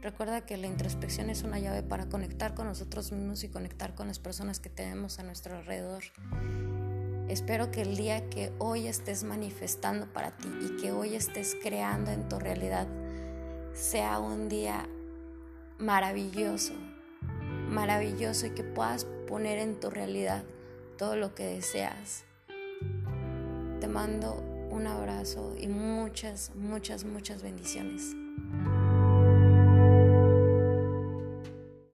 Recuerda 0.00 0.46
que 0.46 0.56
la 0.56 0.66
introspección 0.66 1.30
es 1.30 1.42
una 1.42 1.58
llave 1.58 1.82
para 1.82 2.08
conectar 2.08 2.54
con 2.54 2.66
nosotros 2.66 3.12
mismos 3.12 3.44
y 3.44 3.48
conectar 3.48 3.94
con 3.94 4.08
las 4.08 4.18
personas 4.18 4.60
que 4.60 4.70
tenemos 4.70 5.18
a 5.18 5.22
nuestro 5.22 5.56
alrededor. 5.56 6.02
Espero 7.28 7.70
que 7.70 7.82
el 7.82 7.96
día 7.96 8.28
que 8.28 8.52
hoy 8.58 8.86
estés 8.86 9.24
manifestando 9.24 10.12
para 10.12 10.36
ti 10.36 10.48
y 10.60 10.76
que 10.80 10.92
hoy 10.92 11.14
estés 11.14 11.56
creando 11.62 12.10
en 12.10 12.28
tu 12.28 12.38
realidad 12.38 12.86
sea 13.72 14.18
un 14.18 14.48
día 14.48 14.88
maravilloso, 15.78 16.74
maravilloso 17.68 18.46
y 18.46 18.50
que 18.50 18.64
puedas 18.64 19.06
poner 19.26 19.58
en 19.58 19.80
tu 19.80 19.88
realidad 19.88 20.44
todo 20.98 21.16
lo 21.16 21.34
que 21.34 21.44
deseas. 21.44 22.24
Te 23.80 23.88
mando 23.88 24.51
un 24.72 24.86
abrazo 24.86 25.54
y 25.60 25.68
muchas, 25.68 26.50
muchas, 26.54 27.04
muchas 27.04 27.42
bendiciones. 27.42 28.16